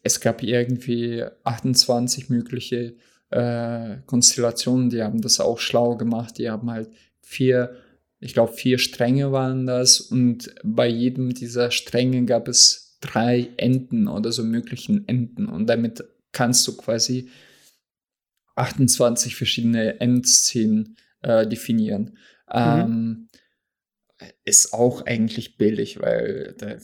[0.03, 2.93] es gab irgendwie 28 mögliche
[3.31, 6.37] äh, Konstellationen, die haben das auch schlau gemacht.
[6.37, 6.89] Die haben halt
[7.21, 7.75] vier
[8.19, 14.07] ich glaube, vier Stränge waren das und bei jedem dieser Stränge gab es drei Enden
[14.07, 17.29] oder so möglichen Enden und damit kannst du quasi
[18.55, 22.17] 28 verschiedene Endszenen äh, definieren.
[22.51, 23.29] Ähm,
[24.45, 26.75] ist auch eigentlich billig, weil da,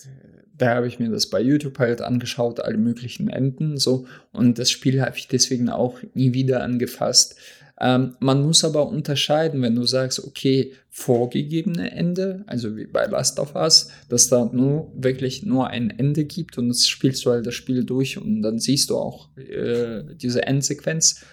[0.54, 4.70] da habe ich mir das bei YouTube halt angeschaut, alle möglichen Enden so und das
[4.70, 7.38] Spiel habe ich deswegen auch nie wieder angefasst.
[7.84, 13.40] Ähm, man muss aber unterscheiden, wenn du sagst, okay, vorgegebene Ende, also wie bei Last
[13.40, 17.48] of Us, dass da nur wirklich nur ein Ende gibt und das spielst du halt
[17.48, 21.26] das Spiel durch und dann siehst du auch äh, diese Endsequenz.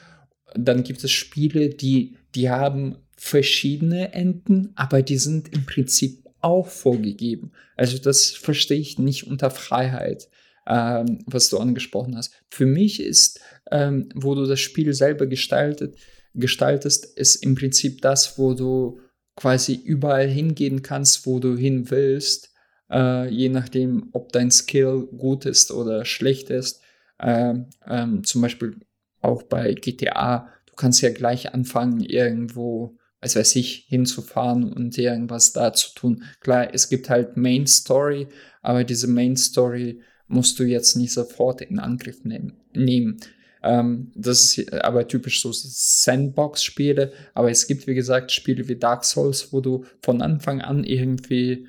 [0.55, 6.67] Dann gibt es Spiele, die, die haben verschiedene Enden, aber die sind im Prinzip auch
[6.67, 7.53] vorgegeben.
[7.77, 10.29] Also das verstehe ich nicht unter Freiheit,
[10.67, 12.33] ähm, was du angesprochen hast.
[12.49, 13.41] Für mich ist,
[13.71, 15.97] ähm, wo du das Spiel selber gestaltet,
[16.41, 19.01] gestaltest, ist im Prinzip das, wo du
[19.37, 22.53] quasi überall hingehen kannst, wo du hin willst,
[22.91, 26.83] äh, je nachdem, ob dein Skill gut ist oder schlecht ist.
[27.21, 28.77] Ähm, ähm, zum Beispiel
[29.21, 35.53] auch bei GTA, du kannst ja gleich anfangen, irgendwo, als weiß ich, hinzufahren und irgendwas
[35.53, 36.25] da zu tun.
[36.41, 38.29] Klar, es gibt halt Main Story,
[38.63, 43.21] aber diese Main Story musst du jetzt nicht sofort in Angriff nehmen.
[43.63, 47.13] Ähm, das ist aber typisch so Sandbox-Spiele.
[47.35, 51.67] Aber es gibt, wie gesagt, Spiele wie Dark Souls, wo du von Anfang an irgendwie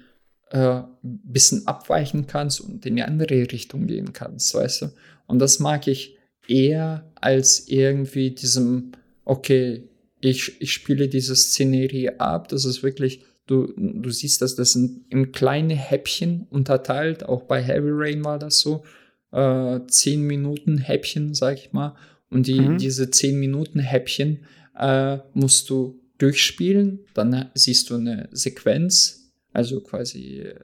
[0.52, 4.86] äh, ein bisschen abweichen kannst und in die andere Richtung gehen kannst, weißt du?
[5.28, 6.18] Und das mag ich
[6.48, 8.94] eher als irgendwie diesem,
[9.26, 9.84] okay,
[10.22, 12.48] ich, ich spiele diese Szenerie ab.
[12.50, 17.24] Das ist wirklich, du, du siehst, dass das in, in kleine Häppchen unterteilt.
[17.24, 18.84] Auch bei Heavy Rain war das so.
[19.32, 21.96] Äh, zehn Minuten Häppchen, sag ich mal.
[22.30, 22.78] Und die, Mhm.
[22.78, 24.46] diese zehn Minuten Häppchen
[24.80, 27.00] äh, musst du durchspielen.
[27.14, 30.56] Dann siehst du eine Sequenz, also quasi äh,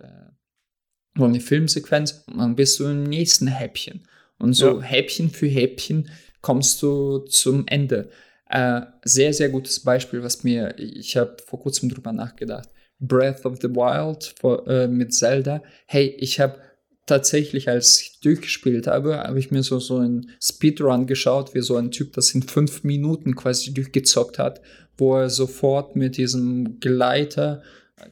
[1.18, 2.24] so eine Filmsequenz.
[2.28, 4.04] Und dann bist du im nächsten Häppchen.
[4.38, 4.82] Und so Ja.
[4.82, 6.10] Häppchen für Häppchen
[6.42, 8.10] kommst du zum Ende.
[8.50, 12.70] Äh, sehr, sehr gutes Beispiel, was mir, ich habe vor kurzem drüber nachgedacht.
[13.00, 15.62] Breath of the Wild vor, äh, mit Zelda.
[15.88, 16.60] Hey, ich habe
[17.06, 21.76] tatsächlich, als ich durchgespielt habe, habe ich mir so, so einen Speedrun geschaut, wie so
[21.76, 24.62] ein Typ das in fünf Minuten quasi durchgezockt hat,
[24.98, 27.62] wo er sofort mit diesem Gleiter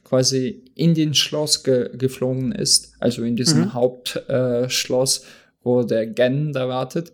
[0.02, 3.74] quasi in den Schloss ge geflogen ist, also in diesem Mhm.
[3.74, 5.22] Hauptschloss, äh,
[5.62, 7.12] wo der Gen da wartet.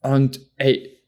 [0.00, 0.98] Und ey,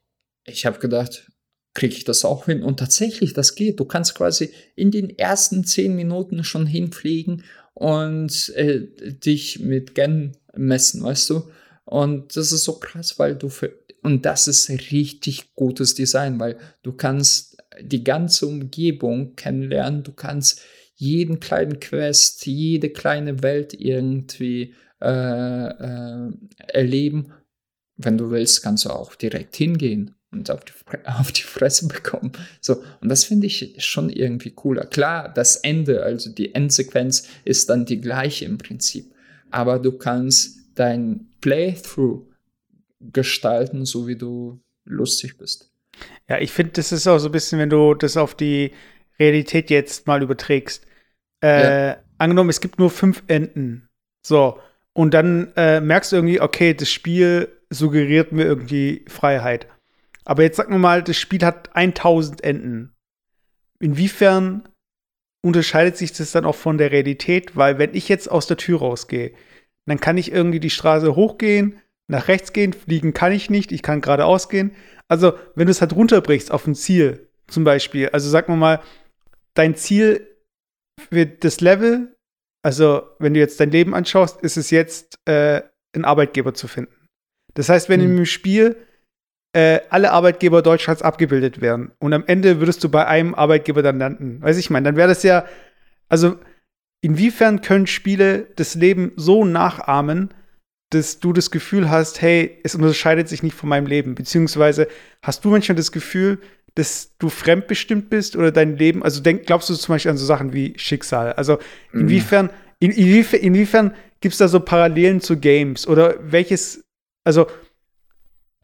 [0.44, 1.30] ich habe gedacht,
[1.74, 2.62] kriege ich das auch hin?
[2.62, 3.78] Und tatsächlich, das geht.
[3.78, 7.44] Du kannst quasi in den ersten zehn Minuten schon hinfliegen
[7.76, 11.42] und äh, dich mit Gen messen, weißt du?
[11.84, 13.70] Und das ist so krass, weil du für,
[14.02, 20.62] und das ist richtig gutes Design, weil du kannst die ganze Umgebung kennenlernen, du kannst
[20.94, 26.30] jeden kleinen Quest, jede kleine Welt irgendwie äh, äh,
[26.68, 27.34] erleben.
[27.98, 30.72] Wenn du willst, kannst du auch direkt hingehen und auf die,
[31.06, 32.32] auf die Fresse bekommen.
[32.60, 34.86] So, und das finde ich schon irgendwie cooler.
[34.86, 39.12] Klar, das Ende, also die Endsequenz ist dann die gleiche im Prinzip.
[39.50, 42.26] Aber du kannst dein Playthrough
[43.00, 45.70] gestalten, so wie du lustig bist.
[46.28, 48.72] Ja, ich finde, das ist auch so ein bisschen, wenn du das auf die
[49.18, 50.84] Realität jetzt mal überträgst.
[51.40, 53.88] Äh, Angenommen, es gibt nur fünf Enden.
[54.26, 54.58] So.
[54.92, 59.66] Und dann äh, merkst du irgendwie, okay, das Spiel suggeriert mir irgendwie Freiheit.
[60.26, 62.92] Aber jetzt sag mir mal, das Spiel hat 1000 Enden.
[63.78, 64.68] Inwiefern
[65.42, 67.56] unterscheidet sich das dann auch von der Realität?
[67.56, 69.32] Weil wenn ich jetzt aus der Tür rausgehe,
[69.86, 73.82] dann kann ich irgendwie die Straße hochgehen, nach rechts gehen, fliegen kann ich nicht, ich
[73.82, 74.72] kann geradeaus gehen.
[75.08, 78.80] Also, wenn du es halt runterbrichst auf ein Ziel, zum Beispiel, also sag mal mal,
[79.54, 80.26] dein Ziel
[81.10, 82.16] wird das Level,
[82.62, 85.62] also wenn du jetzt dein Leben anschaust, ist es jetzt, äh,
[85.94, 86.94] einen Arbeitgeber zu finden.
[87.54, 88.18] Das heißt, wenn Mhm.
[88.18, 88.76] im Spiel
[89.56, 91.90] äh, alle Arbeitgeber Deutschlands abgebildet werden.
[91.98, 95.08] Und am Ende würdest du bei einem Arbeitgeber dann landen, weiß ich meine, dann wäre
[95.08, 95.46] das ja,
[96.10, 96.36] also
[97.00, 100.34] inwiefern können Spiele das Leben so nachahmen,
[100.90, 104.88] dass du das Gefühl hast, hey, es unterscheidet sich nicht von meinem Leben, beziehungsweise
[105.22, 106.38] hast du manchmal das Gefühl,
[106.74, 110.26] dass du fremdbestimmt bist oder dein Leben, also denk, glaubst du zum Beispiel an so
[110.26, 111.32] Sachen wie Schicksal?
[111.32, 111.58] Also
[111.94, 115.88] inwiefern, in, inwiefern, inwiefern gibt es da so Parallelen zu Games?
[115.88, 116.84] Oder welches,
[117.24, 117.46] also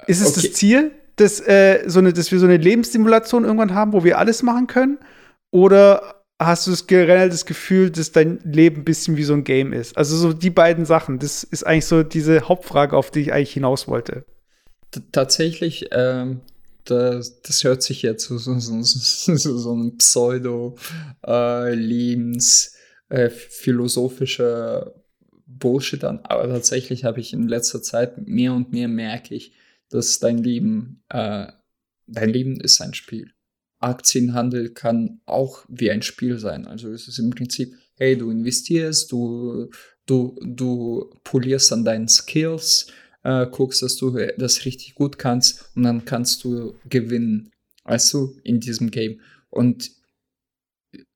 [0.06, 0.48] ist es Okay.
[0.48, 4.18] das Ziel, dass, äh, so eine, dass wir so eine Lebenssimulation irgendwann haben, wo wir
[4.18, 4.98] alles machen können?
[5.50, 9.44] Oder hast du das generell das Gefühl, dass dein Leben ein bisschen wie so ein
[9.44, 9.96] Game ist?
[9.96, 13.52] Also so die beiden Sachen, das ist eigentlich so diese Hauptfrage, auf die ich eigentlich
[13.52, 14.24] hinaus wollte.
[14.90, 16.40] T- Tatsächlich, ähm,
[16.84, 20.76] das, das hört sich jetzt so, so, so, so, so, ein pseudo
[21.26, 21.74] äh,
[23.08, 24.92] äh, philosophischer
[25.46, 29.52] Bullshit an, aber tatsächlich habe ich in letzter Zeit mehr und mehr merke ich,
[29.92, 31.46] dass dein Leben, äh,
[32.06, 33.30] dein Leben ist ein Spiel.
[33.78, 36.66] Aktienhandel kann auch wie ein Spiel sein.
[36.66, 39.68] Also es ist im Prinzip, hey, du investierst, du,
[40.06, 42.86] du, du polierst an deinen Skills,
[43.22, 47.50] äh, guckst, dass du das richtig gut kannst und dann kannst du gewinnen,
[47.84, 49.20] weißt du, in diesem Game.
[49.50, 49.90] Und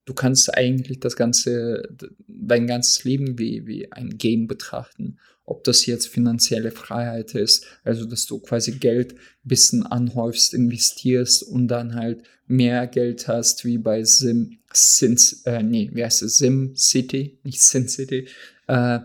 [0.04, 1.88] du kannst eigentlich das ganze,
[2.26, 5.18] dein ganzes Leben wie, wie ein Game betrachten.
[5.46, 11.44] Ob das jetzt finanzielle Freiheit ist, also dass du quasi Geld ein bisschen anhäufst, investierst
[11.44, 16.36] und dann halt mehr Geld hast, wie bei Sim, Sins, äh, nee, wie heißt es,
[16.36, 18.28] Sim City, nicht Sin City,
[18.66, 19.00] äh,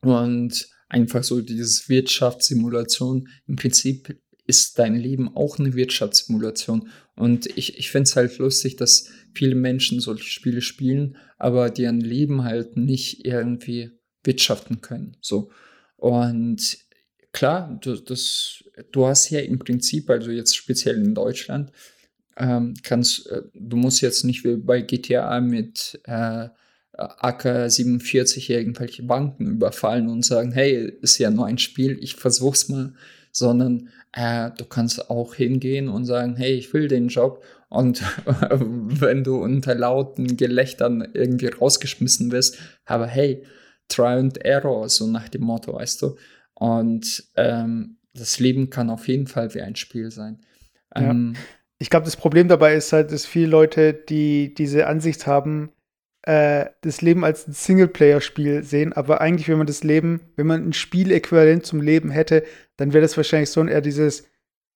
[0.00, 3.28] und einfach so dieses Wirtschaftssimulation.
[3.46, 6.88] Im Prinzip ist dein Leben auch eine Wirtschaftssimulation.
[7.14, 12.00] Und ich, ich finde es halt lustig, dass viele Menschen solche Spiele spielen, aber deren
[12.00, 13.92] Leben halt nicht irgendwie
[14.24, 15.16] wirtschaften können.
[15.20, 15.50] So.
[15.96, 16.78] Und
[17.32, 21.72] klar, du, das, du hast ja im Prinzip, also jetzt speziell in Deutschland,
[22.36, 26.48] ähm, kannst, äh, du musst jetzt nicht wie bei GTA mit äh,
[26.94, 32.94] AK-47 irgendwelche Banken überfallen und sagen, hey, ist ja nur ein Spiel, ich versuch's mal,
[33.30, 38.02] sondern äh, du kannst auch hingehen und sagen, hey, ich will den Job und
[38.50, 43.42] wenn du unter lauten Gelächtern irgendwie rausgeschmissen wirst, aber hey,
[43.88, 46.16] Try and Error, so nach dem Motto, weißt du.
[46.54, 50.40] Und ähm, das Leben kann auf jeden Fall wie ein Spiel sein.
[50.94, 51.10] Ja.
[51.10, 51.34] Ähm,
[51.78, 55.72] Ich glaube, das Problem dabei ist halt, dass viele Leute, die diese Ansicht haben,
[56.24, 60.68] äh, das Leben als ein Singleplayer-Spiel sehen, aber eigentlich, wenn man das Leben, wenn man
[60.68, 62.44] ein Spiel-Äquivalent zum Leben hätte,
[62.76, 64.28] dann wäre das wahrscheinlich so eher dieses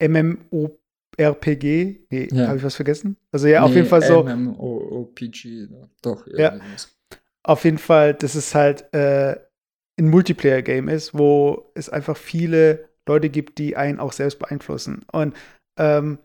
[0.03, 0.77] MMORPG.
[2.11, 2.49] Nee, Ja.
[2.49, 3.17] habe ich was vergessen?
[3.31, 4.25] Also ja, auf nee, jeden Fall so.
[4.25, 5.69] MMORPG,
[6.03, 6.27] doch.
[6.27, 6.55] Ja.
[6.55, 6.96] sowas.
[7.47, 9.37] Auf jeden Fall, dass es halt äh,
[9.99, 15.05] ein Multiplayer-Game ist, wo es einfach viele Leute gibt, die einen auch selbst beeinflussen.
[15.13, 15.35] Und
[15.79, 16.19] ähm,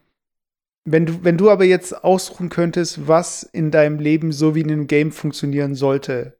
[0.84, 4.72] wenn du, wenn du aber jetzt aussuchen könntest, was in deinem Leben so wie in
[4.72, 6.40] einem Game funktionieren sollte,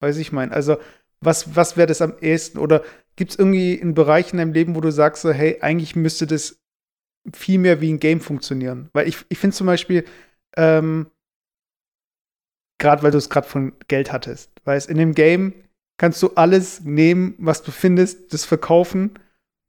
[0.00, 0.76] weiß ich mein, also
[1.20, 2.58] was, was wäre das am ehesten?
[2.58, 2.84] Oder
[3.16, 6.26] gibt es irgendwie einen Bereich in deinem Leben, wo du sagst, so, hey, eigentlich müsste
[6.26, 6.60] das
[7.34, 8.90] viel mehr wie ein Game funktionieren?
[8.92, 10.04] Weil ich, ich finde zum Beispiel,
[10.56, 11.10] ähm,
[12.78, 14.50] gerade weil du es gerade von Geld hattest.
[14.64, 15.52] Weißt, in dem Game
[15.98, 19.18] kannst du alles nehmen, was du findest, das verkaufen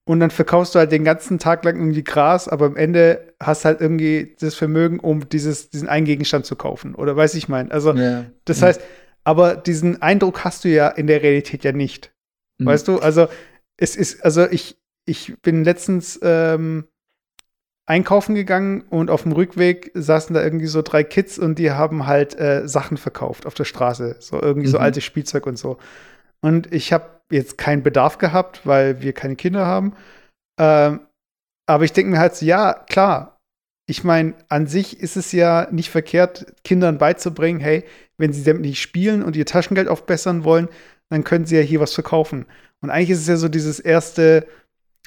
[0.05, 3.65] und dann verkaufst du halt den ganzen Tag lang irgendwie Gras, aber am Ende hast
[3.65, 6.95] halt irgendwie das Vermögen, um dieses, diesen einen Gegenstand zu kaufen.
[6.95, 7.71] Oder weiß ich mein.
[7.71, 8.25] Also, Ja.
[8.45, 8.65] das Mhm.
[8.65, 8.81] heißt,
[9.23, 12.11] aber diesen Eindruck hast du ja in der Realität ja nicht.
[12.57, 12.65] Mhm.
[12.65, 12.99] Weißt du?
[12.99, 13.27] Also,
[13.77, 16.85] es ist, also ich, ich bin letztens ähm,
[17.89, 22.05] einkaufen gegangen und auf dem Rückweg saßen da irgendwie so drei Kids und die haben
[22.05, 24.17] halt äh, Sachen verkauft auf der Straße.
[24.19, 24.83] So irgendwie so Mhm.
[24.83, 25.77] altes Spielzeug und so.
[26.41, 29.93] Und ich habe jetzt keinen Bedarf gehabt, weil wir keine Kinder haben.
[30.59, 31.01] Ähm,
[31.67, 33.37] aber ich denke mir halt so, ja, klar.
[33.87, 37.83] Ich meine, an sich ist es ja nicht verkehrt, Kindern beizubringen, hey,
[38.19, 40.67] wenn sie sämtlich spielen und ihr Taschengeld aufbessern wollen,
[41.09, 42.45] dann können sie ja hier was verkaufen.
[42.81, 44.45] Und eigentlich ist es ja so dieses erste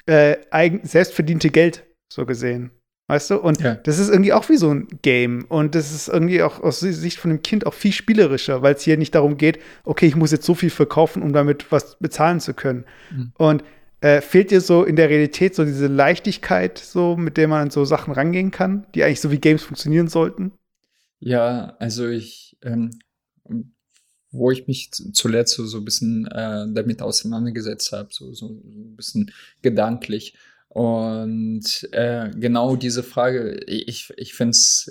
[0.05, 0.35] äh,
[0.83, 2.71] selbstverdiente Geld, so gesehen.
[3.07, 3.37] Weißt du?
[3.37, 3.75] Und Ja.
[3.75, 5.45] das ist irgendwie auch wie so ein Game.
[5.49, 8.81] Und das ist irgendwie auch aus Sicht von dem Kind auch viel spielerischer, weil es
[8.81, 12.39] hier nicht darum geht, okay, ich muss jetzt so viel verkaufen, um damit was bezahlen
[12.39, 12.85] zu können.
[13.11, 13.33] Mhm.
[13.37, 13.63] Und
[13.99, 17.71] äh, fehlt dir so in der Realität so diese Leichtigkeit, so mit der man an
[17.71, 20.51] so Sachen rangehen kann, die eigentlich so wie Games funktionieren sollten?
[21.19, 22.91] Ja, also ich, ähm,
[24.31, 28.95] wo ich mich zuletzt so, so ein bisschen äh, damit auseinandergesetzt habe, so, so ein
[28.95, 30.35] bisschen gedanklich.
[30.73, 34.89] Und äh, genau diese Frage, ich, ich finde es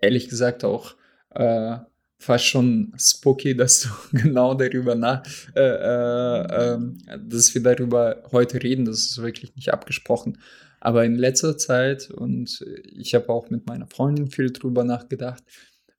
[0.00, 0.94] ehrlich gesagt auch
[1.30, 1.78] äh,
[2.18, 5.24] fast schon spooky, dass du genau darüber nach,
[5.56, 10.38] äh, äh, ähm, dass wir darüber heute reden, das ist wirklich nicht abgesprochen.
[10.78, 15.42] Aber in letzter Zeit, und ich habe auch mit meiner Freundin viel drüber nachgedacht,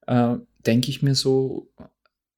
[0.07, 1.70] äh, denke ich mir so,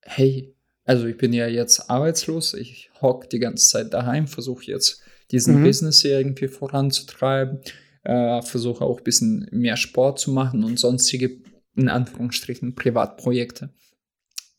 [0.02, 5.04] hey, also ich bin ja jetzt arbeitslos, ich hock die ganze Zeit daheim, versuche jetzt
[5.32, 5.64] diesen Mhm.
[5.64, 7.60] Business hier irgendwie voranzutreiben,
[8.04, 11.38] äh, versuche auch ein bisschen mehr Sport zu machen und sonstige,
[11.76, 13.70] in Anführungsstrichen, Privatprojekte.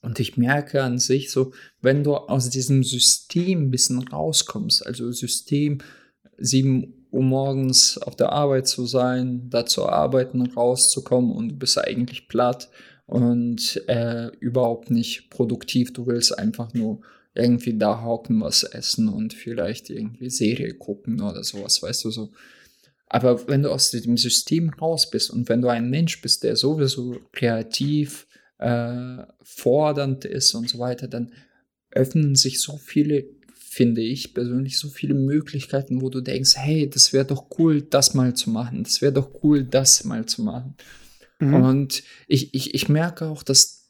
[0.01, 5.11] Und ich merke an sich so, wenn du aus diesem System ein bisschen rauskommst, also
[5.13, 5.79] System
[6.39, 11.79] 7 Uhr morgens auf der Arbeit zu sein, da zu arbeiten, rauszukommen und du bist
[11.79, 12.69] eigentlich platt
[13.07, 15.93] und äh, überhaupt nicht produktiv.
[15.93, 17.03] Du willst einfach nur
[17.35, 22.33] irgendwie da hocken, was essen und vielleicht irgendwie Serie gucken oder sowas, weißt du so.
[23.07, 26.57] Aber wenn du aus dem System raus bist und wenn du ein Mensch bist, der
[26.57, 28.27] sowieso kreativ,
[28.59, 31.33] äh, fordernd ist und so weiter, dann
[31.91, 37.13] öffnen sich so viele, finde ich persönlich, so viele Möglichkeiten, wo du denkst, hey, das
[37.13, 40.77] wäre doch cool, das mal zu machen, das wäre doch cool, das mal zu machen.
[41.39, 41.55] Mhm.
[41.55, 43.82] Und ich, ich, ich merke auch, dass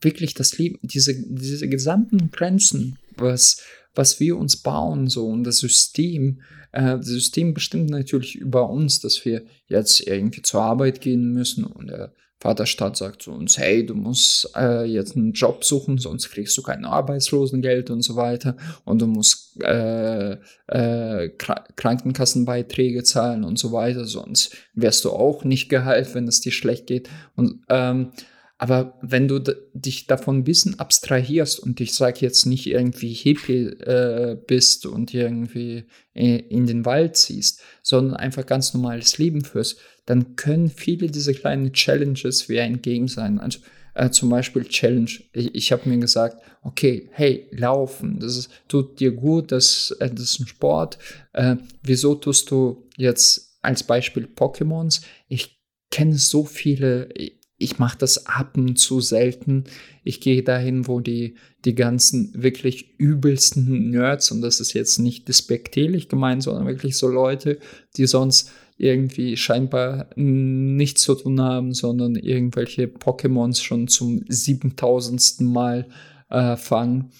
[0.00, 3.62] wirklich das Leben, diese, diese gesamten Grenzen, was,
[3.94, 6.42] was wir uns bauen, so und das System,
[6.72, 11.64] äh, das System bestimmt natürlich über uns, dass wir jetzt irgendwie zur Arbeit gehen müssen
[11.64, 16.30] und der Vaterstaat sagt zu uns, hey, du musst äh, jetzt einen Job suchen, sonst
[16.30, 20.32] kriegst du kein Arbeitslosengeld und so weiter und du musst äh,
[20.66, 26.42] äh, Kra Krankenkassenbeiträge zahlen und so weiter, sonst wirst du auch nicht geheilt, wenn es
[26.42, 27.08] dir schlecht geht.
[27.36, 28.12] Und ähm,
[28.58, 29.38] aber wenn du
[29.74, 35.12] dich davon ein bisschen abstrahierst und ich sage jetzt nicht irgendwie Hippie äh, bist und
[35.12, 35.84] irgendwie
[36.14, 41.74] in den Wald ziehst, sondern einfach ganz normales Leben führst, dann können viele dieser kleinen
[41.74, 43.38] Challenges wie ein Game sein.
[43.38, 43.58] Also
[43.96, 45.10] äh, zum Beispiel Challenge.
[45.32, 50.10] Ich, ich habe mir gesagt, okay, hey, laufen, das ist, tut dir gut, das, äh,
[50.10, 50.98] das ist ein Sport.
[51.32, 55.02] Äh, wieso tust du jetzt als Beispiel Pokémons?
[55.28, 57.08] Ich kenne so viele,
[57.58, 59.64] ich mache das ab und zu selten.
[60.04, 65.26] Ich gehe dahin, wo die, die ganzen wirklich übelsten Nerds, und das ist jetzt nicht
[65.28, 67.58] despektierlich gemeint, sondern wirklich so Leute,
[67.96, 75.40] die sonst irgendwie scheinbar nichts zu tun haben, sondern irgendwelche Pokémons schon zum 7000.
[75.40, 75.86] Mal
[76.28, 77.10] äh, fangen.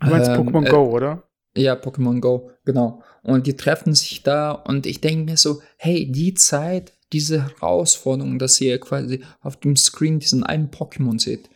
[0.00, 1.28] Du meinst ähm, Pokémon äh, Go, oder?
[1.56, 3.02] Ja, Pokémon Go, genau.
[3.22, 8.38] Und die treffen sich da und ich denke mir so, hey, die Zeit, diese Herausforderung,
[8.38, 11.48] dass ihr quasi auf dem Screen diesen einen Pokémon seht,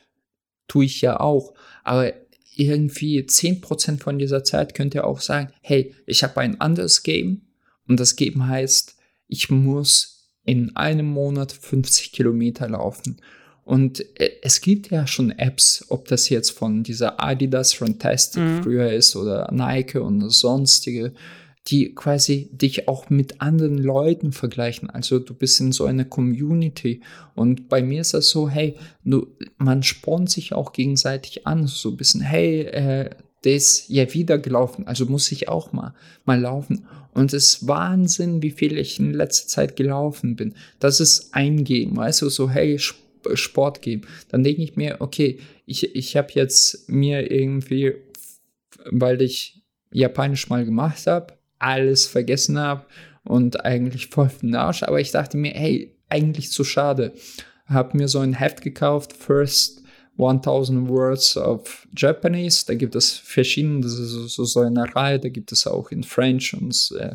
[0.68, 1.55] tue ich ja auch.
[1.82, 2.12] Aber
[2.55, 7.42] irgendwie 10% von dieser Zeit könnt ihr auch sagen, hey, ich habe ein anderes Game
[7.88, 8.96] und das Game heißt,
[9.26, 13.20] ich muss in einem Monat 50 Kilometer laufen.
[13.64, 14.05] Und
[14.42, 18.62] es gibt ja schon Apps, ob das jetzt von dieser Adidas Fantastic mhm.
[18.62, 21.12] früher ist oder Nike und sonstige,
[21.68, 24.88] die quasi dich auch mit anderen Leuten vergleichen.
[24.90, 27.02] Also du bist in so einer Community.
[27.34, 29.26] Und bei mir ist das so, hey, du,
[29.58, 31.66] man spornt sich auch gegenseitig an.
[31.66, 33.11] So ein bisschen, hey, äh,
[33.44, 35.94] der ist ja wieder gelaufen, also muss ich auch mal,
[36.24, 36.86] mal laufen.
[37.12, 40.54] Und es ist Wahnsinn, wie viel ich in letzter Zeit gelaufen bin.
[40.78, 42.78] Das ist ein Game, weißt du, so, hey,
[43.34, 44.02] Sport geben.
[44.28, 47.94] Dann denke ich mir, okay, ich, ich habe jetzt mir irgendwie,
[48.90, 52.86] weil ich Japanisch mal gemacht habe, alles vergessen habe
[53.24, 57.12] und eigentlich voll den Arsch, aber ich dachte mir, hey, eigentlich zu schade.
[57.66, 59.82] Habe mir so ein Heft gekauft, First
[60.18, 62.64] 1000 Words of Japanese.
[62.66, 66.02] Da gibt es verschiedene, das ist so, so eine Reihe, da gibt es auch in
[66.02, 67.14] French und äh,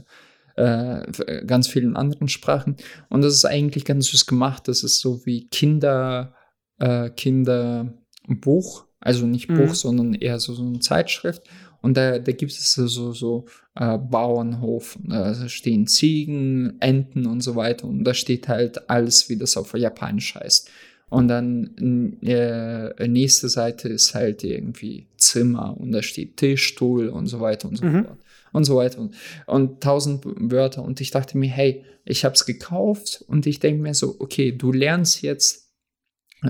[0.56, 2.78] äh, ganz vielen anderen Sprachen.
[3.10, 4.68] Und das ist eigentlich ganz süß gemacht.
[4.68, 6.34] Das ist so wie Kinder,
[6.80, 9.74] äh, Kinderbuch, also nicht Buch, mhm.
[9.74, 11.44] sondern eher so, so eine Zeitschrift.
[11.86, 17.56] Und da, da gibt es so, so, äh, Bauernhof, da stehen Ziegen, Enten und so
[17.56, 17.88] weiter.
[17.88, 20.68] Und da steht halt alles, wie das auf Japanisch heißt.
[21.10, 27.28] Und dann äh, nächste Seite ist halt irgendwie Zimmer und da steht Tisch, Stuhl und
[27.28, 28.06] so weiter und so mhm.
[28.06, 28.18] fort.
[28.52, 29.14] Und so weiter und,
[29.46, 30.84] und tausend Wörter.
[30.84, 34.52] Und ich dachte mir, hey, ich habe es gekauft und ich denke mir so, okay,
[34.52, 35.72] du lernst jetzt,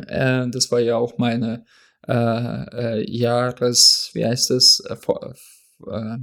[0.08, 1.66] äh, das war ja auch meine
[2.08, 4.82] äh, äh, Jahres, wie heißt das?
[4.88, 5.36] Äh, vor,
[5.88, 6.18] äh,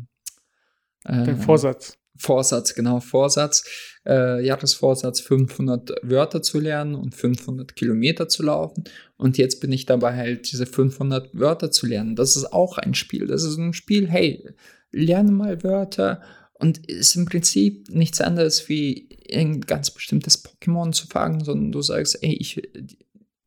[1.25, 1.97] Den Vorsatz.
[2.17, 3.65] Vorsatz, genau, Vorsatz,
[4.07, 8.85] äh, Jahresvorsatz 500 Wörter zu lernen und 500 Kilometer zu laufen.
[9.17, 12.15] Und jetzt bin ich dabei halt diese 500 Wörter zu lernen.
[12.15, 13.27] Das ist auch ein Spiel.
[13.27, 14.49] Das ist ein Spiel, hey,
[14.93, 16.23] lerne mal Wörter
[16.55, 21.83] und ist im Prinzip nichts anderes wie ein ganz bestimmtes Pokémon zu fangen, sondern du
[21.83, 22.63] sagst, ey, ich,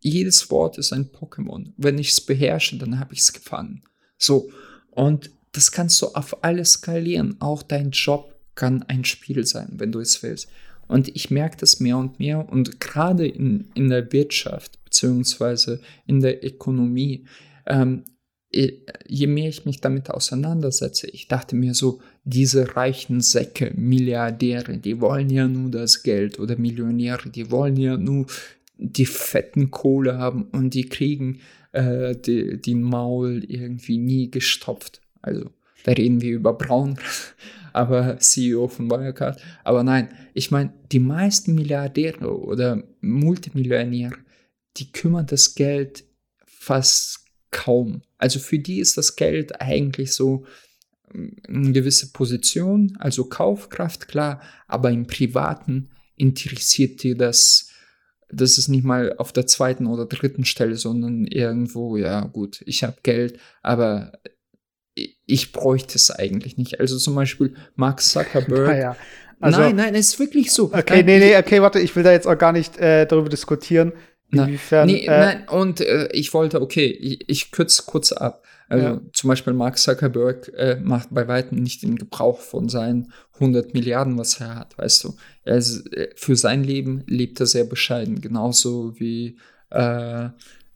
[0.05, 1.73] jedes Wort ist ein Pokémon.
[1.77, 3.81] Wenn ich es beherrsche, dann habe ich es gefangen.
[4.17, 4.51] So.
[4.91, 7.37] Und das kannst du auf alles skalieren.
[7.39, 10.47] Auch dein Job kann ein Spiel sein, wenn du es willst.
[10.87, 16.19] Und ich merke das mehr und mehr und gerade in, in der Wirtschaft beziehungsweise in
[16.19, 17.25] der Ökonomie,
[17.65, 18.03] ähm,
[18.51, 25.01] je mehr ich mich damit auseinandersetze, ich dachte mir so, diese reichen Säcke, Milliardäre, die
[25.01, 28.27] wollen ja nur das Geld oder Millionäre, die wollen ja nur
[28.77, 31.39] die fetten Kohle haben und die kriegen
[31.71, 35.01] äh, die, die Maul irgendwie nie gestopft.
[35.21, 35.49] Also
[35.83, 36.97] da reden wir über Braun,
[37.73, 39.41] aber CEO von Wirecard.
[39.63, 44.17] Aber nein, ich meine, die meisten Milliardäre oder Multimillionäre,
[44.77, 46.05] die kümmern das Geld
[46.45, 48.01] fast kaum.
[48.17, 50.45] Also für die ist das Geld eigentlich so
[51.13, 57.69] mm, eine gewisse Position, also Kaufkraft, klar, aber im Privaten interessiert dir das,
[58.29, 62.83] das ist nicht mal auf der zweiten oder dritten Stelle, sondern irgendwo, ja gut, ich
[62.83, 64.13] habe Geld, aber
[65.25, 66.79] ich bräuchte es eigentlich nicht.
[66.79, 68.67] Also zum Beispiel Mark Zuckerberg.
[68.75, 68.95] Naja.
[69.41, 70.67] Also, nein, nein, es ist wirklich so.
[70.73, 73.27] Okay, nein, nee, nee, okay, warte, ich will da jetzt auch gar nicht äh, darüber
[73.27, 73.91] diskutieren.
[74.31, 78.43] Inwiefern, nee, äh, nein, und äh, ich wollte, okay, ich, ich kürze kurz ab.
[78.67, 79.01] Also ja.
[79.13, 84.17] zum Beispiel Mark Zuckerberg äh, macht bei weitem nicht den Gebrauch von seinen 100 Milliarden,
[84.17, 85.15] was er hat, weißt du.
[85.43, 89.37] Er ist, äh, für sein Leben lebt er sehr bescheiden, genauso wie,
[89.69, 90.29] äh,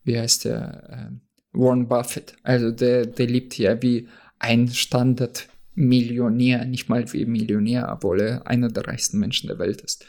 [0.04, 1.16] wie heißt der, äh,
[1.52, 2.36] Warren Buffett.
[2.44, 8.70] Also der, der lebt ja wie ein Standard-Millionär, nicht mal wie Millionär, obwohl er einer
[8.70, 10.06] der reichsten Menschen der Welt ist.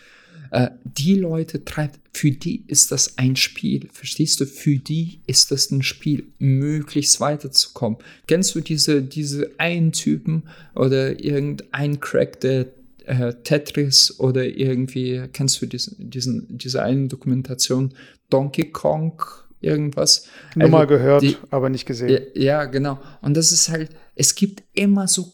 [0.51, 4.47] Äh, die Leute treibt, für die ist das ein Spiel, verstehst du?
[4.47, 7.99] Für die ist das ein Spiel, möglichst weiterzukommen.
[8.27, 10.45] Kennst du diese, diese einen Typen
[10.75, 12.67] oder irgendein Crack, der
[13.07, 17.95] äh, Tetris oder irgendwie, kennst du diesen, diesen, diese eine Dokumentation
[18.29, 19.23] Donkey Kong
[19.61, 20.27] irgendwas.
[20.55, 22.09] Nur also, mal gehört, die, aber nicht gesehen.
[22.09, 23.01] Ja, ja, genau.
[23.21, 25.33] Und das ist halt, es gibt immer so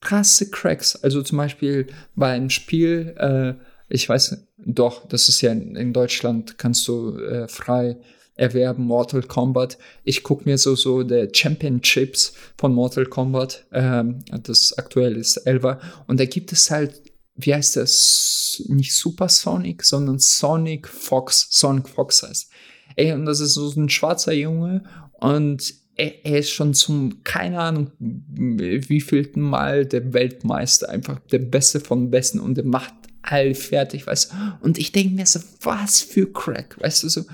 [0.00, 0.96] krasse Cracks.
[0.96, 3.54] Also zum Beispiel bei einem Spiel, äh,
[3.88, 7.98] ich weiß doch, das ist ja in, in Deutschland, kannst du äh, frei
[8.36, 9.78] erwerben, Mortal Kombat.
[10.02, 15.80] Ich gucke mir so, so der Championships von Mortal Kombat, ähm, das aktuell ist Elva,
[16.06, 17.00] und da gibt es halt,
[17.36, 22.50] wie heißt das, nicht Super Sonic, sondern Sonic Fox, Sonic Fox heißt.
[22.96, 24.84] Ey, und das ist so ein schwarzer Junge
[25.20, 31.80] und er, er ist schon zum, keine Ahnung, wievielten Mal der Weltmeister, einfach der Beste
[31.80, 32.94] von Besten und der macht
[33.24, 34.36] all fertig, weißt du.
[34.60, 37.24] Und ich denke mir so, was für Crack, weißt du, so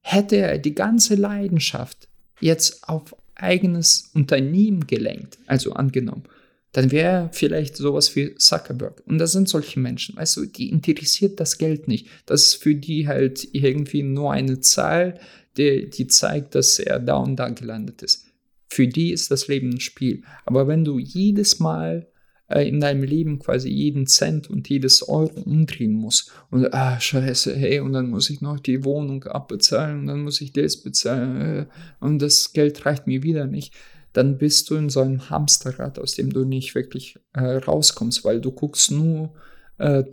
[0.00, 2.08] hätte er die ganze Leidenschaft
[2.40, 6.24] jetzt auf eigenes Unternehmen gelenkt, also angenommen,
[6.72, 9.02] dann wäre vielleicht sowas wie Zuckerberg.
[9.06, 12.08] Und das sind solche Menschen, weißt du, die interessiert das Geld nicht.
[12.26, 15.20] Das ist für die halt irgendwie nur eine Zahl,
[15.56, 18.26] die, die zeigt, dass er da und da gelandet ist.
[18.70, 20.22] Für die ist das Leben ein Spiel.
[20.46, 22.08] Aber wenn du jedes Mal
[22.52, 27.54] äh, in deinem Leben quasi jeden Cent und jedes Euro umdrehen musst und ah, scheiße,
[27.54, 31.40] hey, und dann muss ich noch die Wohnung abbezahlen und dann muss ich das bezahlen
[31.40, 31.66] äh,
[32.00, 33.74] und das Geld reicht mir wieder nicht,
[34.12, 38.40] dann bist du in so einem Hamsterrad, aus dem du nicht wirklich äh, rauskommst, weil
[38.40, 39.32] du guckst nur
[39.78, 40.04] äh,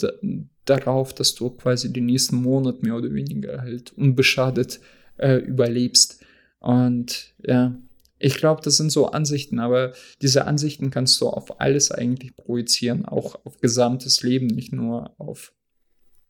[0.65, 4.79] darauf, dass du quasi den nächsten Monat mehr oder weniger halt unbeschadet
[5.17, 6.23] äh, überlebst.
[6.59, 7.75] Und ja,
[8.19, 13.05] ich glaube, das sind so Ansichten, aber diese Ansichten kannst du auf alles eigentlich projizieren,
[13.05, 15.53] auch auf gesamtes Leben, nicht nur auf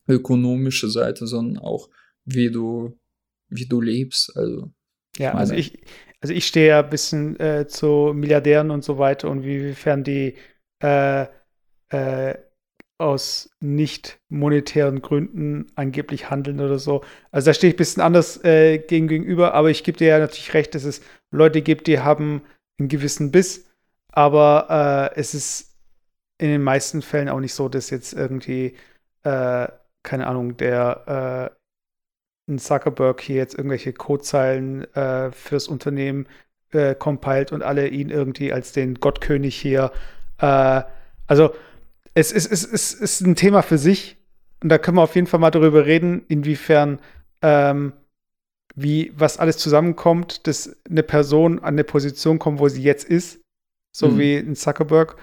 [0.07, 1.89] ökonomische Seite, sondern auch
[2.25, 2.97] wie du,
[3.49, 4.35] wie du lebst.
[4.37, 4.71] Also,
[5.17, 5.81] ja, also ich,
[6.21, 10.35] also ich stehe ja ein bisschen äh, zu Milliardären und so weiter und wiefern die
[10.81, 11.25] äh,
[11.89, 12.35] äh,
[12.99, 17.01] aus nicht monetären Gründen angeblich handeln oder so.
[17.31, 20.53] Also da stehe ich ein bisschen anders äh, gegenüber, aber ich gebe dir ja natürlich
[20.53, 21.01] recht, dass es
[21.31, 22.41] Leute gibt, die haben
[22.79, 23.69] einen gewissen Biss,
[24.11, 25.75] aber äh, es ist
[26.37, 28.75] in den meisten Fällen auch nicht so, dass jetzt irgendwie,
[29.23, 29.67] äh,
[30.03, 31.51] keine Ahnung, der
[32.47, 36.27] äh, Zuckerberg hier jetzt irgendwelche Codezeilen äh, fürs Unternehmen
[36.71, 39.91] äh, compiled und alle ihn irgendwie als den Gottkönig hier.
[40.39, 40.81] Äh,
[41.27, 41.53] also
[42.13, 44.17] es ist, es, es ist ein Thema für sich.
[44.61, 46.99] Und da können wir auf jeden Fall mal darüber reden, inwiefern,
[47.41, 47.93] ähm,
[48.75, 53.39] wie, was alles zusammenkommt, dass eine Person an eine Position kommt, wo sie jetzt ist.
[53.95, 54.19] So mhm.
[54.19, 55.15] wie ein Zuckerberg.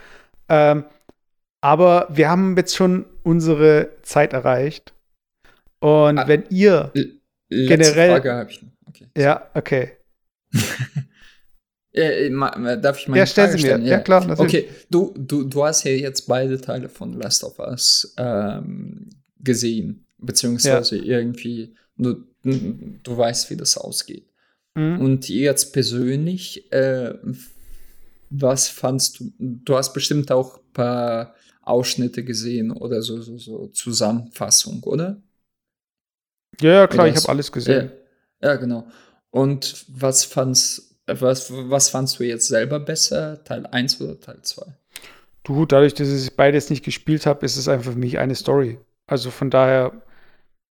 [0.48, 0.84] Ähm,
[1.60, 4.92] aber wir haben jetzt schon unsere Zeit erreicht.
[5.80, 6.92] Und ah, wenn ihr
[7.48, 8.20] generell.
[8.20, 8.64] Frage ich.
[8.86, 9.06] Okay.
[9.16, 9.92] Ja, okay.
[11.96, 12.28] Äh,
[12.76, 13.78] darf ich mal Ja, stell sie mir.
[13.78, 14.26] Ja, ja klar.
[14.26, 14.54] Natürlich.
[14.54, 19.08] Okay, du, du, du hast ja jetzt beide Teile von Last of Us ähm,
[19.40, 21.18] gesehen, beziehungsweise ja.
[21.18, 22.22] irgendwie, du,
[23.02, 24.28] du weißt, wie das ausgeht.
[24.74, 25.00] Mhm.
[25.00, 27.14] Und jetzt persönlich, äh,
[28.30, 29.32] was fandst du?
[29.38, 35.22] Du hast bestimmt auch ein paar Ausschnitte gesehen oder so, so, so Zusammenfassung, oder?
[36.60, 37.90] Ja, ja klar, ich habe alles gesehen.
[38.40, 38.88] Ja, ja, genau.
[39.30, 44.64] Und was fandst was, was fandst du jetzt selber besser, Teil 1 oder Teil 2?
[45.44, 48.78] Du, dadurch, dass ich beides nicht gespielt habe, ist es einfach für mich eine Story.
[49.06, 50.02] Also von daher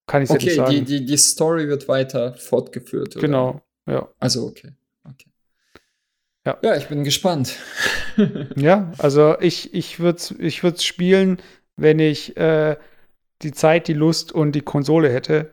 [0.08, 0.70] kann ich okay, nicht sagen.
[0.70, 3.16] Okay, die, die, die Story wird weiter fortgeführt.
[3.16, 3.22] Oder?
[3.26, 4.08] Genau, ja.
[4.20, 4.74] Also okay.
[5.03, 5.30] okay.
[6.45, 6.58] Ja.
[6.62, 7.58] ja, ich bin gespannt.
[8.56, 11.41] ja, also ich, ich würde es ich spielen,
[11.76, 12.78] wenn ich äh,
[13.41, 15.51] die Zeit, die Lust und die Konsole hätte.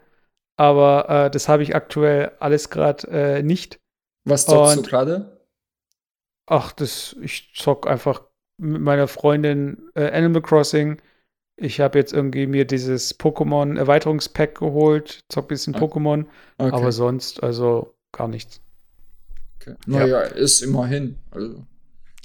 [0.56, 3.80] Aber äh, das habe ich aktuell alles gerade äh, nicht.
[4.24, 5.40] Was zockst und, du gerade?
[6.46, 8.22] Ach, das, ich zock einfach
[8.58, 11.00] mit meiner Freundin äh, Animal Crossing.
[11.56, 15.84] Ich habe jetzt irgendwie mir dieses Pokémon-Erweiterungspack geholt, zock ein bisschen okay.
[15.84, 16.26] Pokémon,
[16.58, 16.74] okay.
[16.74, 18.60] aber sonst, also gar nichts.
[19.60, 19.76] Okay.
[19.86, 20.20] Naja, ja.
[20.22, 21.18] ist immerhin.
[21.30, 21.64] Also.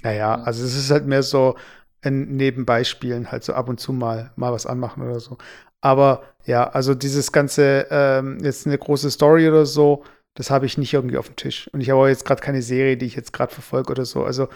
[0.03, 1.55] Naja, also es ist halt mehr so
[2.01, 5.38] ein Nebenbeispielen, halt so ab und zu mal, mal was anmachen oder so.
[5.82, 10.03] Aber ja, also dieses ganze, ähm, jetzt eine große Story oder so,
[10.34, 11.67] das habe ich nicht irgendwie auf dem Tisch.
[11.73, 14.23] Und ich habe auch jetzt gerade keine Serie, die ich jetzt gerade verfolge oder so.
[14.23, 14.49] Also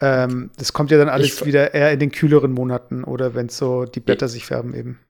[0.00, 3.48] ähm, das kommt ja dann alles ich, wieder eher in den kühleren Monaten oder wenn
[3.48, 5.00] so die Blätter ich, sich färben eben.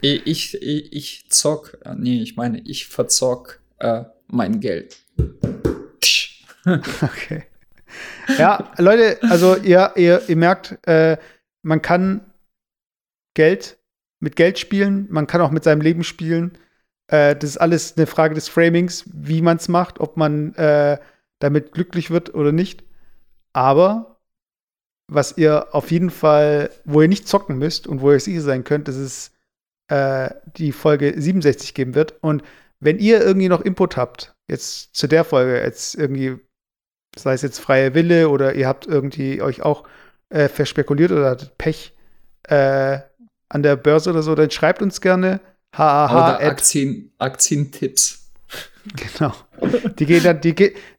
[0.00, 4.96] Ich, ich, ich zock, äh, nee, ich meine, ich verzock äh, mein Geld.
[6.66, 7.44] okay.
[8.38, 11.18] Ja, Leute, also ihr, ihr, ihr merkt, äh,
[11.62, 12.32] man kann
[13.34, 13.78] Geld
[14.20, 16.56] mit Geld spielen, man kann auch mit seinem Leben spielen.
[17.08, 20.98] Äh, das ist alles eine Frage des Framings, wie man es macht, ob man äh,
[21.38, 22.84] damit glücklich wird oder nicht.
[23.52, 24.13] Aber
[25.06, 28.64] was ihr auf jeden Fall, wo ihr nicht zocken müsst und wo ihr sicher sein
[28.64, 29.32] könnt, dass es
[29.88, 32.14] äh, die Folge 67 geben wird.
[32.22, 32.42] Und
[32.80, 36.36] wenn ihr irgendwie noch Input habt, jetzt zu der Folge, jetzt irgendwie,
[37.16, 39.84] sei es jetzt freie Wille oder ihr habt irgendwie euch auch
[40.30, 41.94] äh, verspekuliert oder hattet Pech
[42.44, 42.98] äh,
[43.48, 45.40] an der Börse oder so, dann schreibt uns gerne
[45.72, 46.12] HAH.
[46.12, 48.20] Oder Aktien, Aktientipps.
[48.96, 49.32] Genau.
[49.98, 50.54] Die gehen dann, die,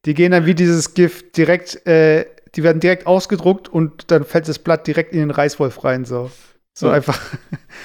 [0.05, 2.25] die gehen dann wie dieses Gift direkt, äh,
[2.55, 6.05] die werden direkt ausgedruckt und dann fällt das Blatt direkt in den Reißwolf rein.
[6.05, 6.31] So,
[6.73, 6.93] so ja.
[6.93, 7.19] einfach.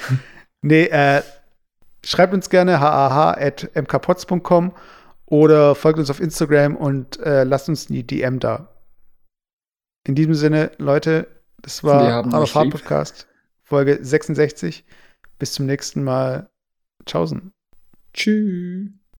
[0.62, 1.23] nee, äh,
[2.05, 4.72] schreibt uns gerne hah.mkpots.com
[5.26, 8.68] oder folgt uns auf Instagram und äh, lasst uns die DM da.
[10.07, 11.26] In diesem Sinne, Leute,
[11.63, 13.26] das war Hard Podcast,
[13.63, 14.84] Folge 66.
[15.38, 16.51] Bis zum nächsten Mal.
[17.07, 17.53] Tschaußen.
[18.13, 19.00] Tschüss.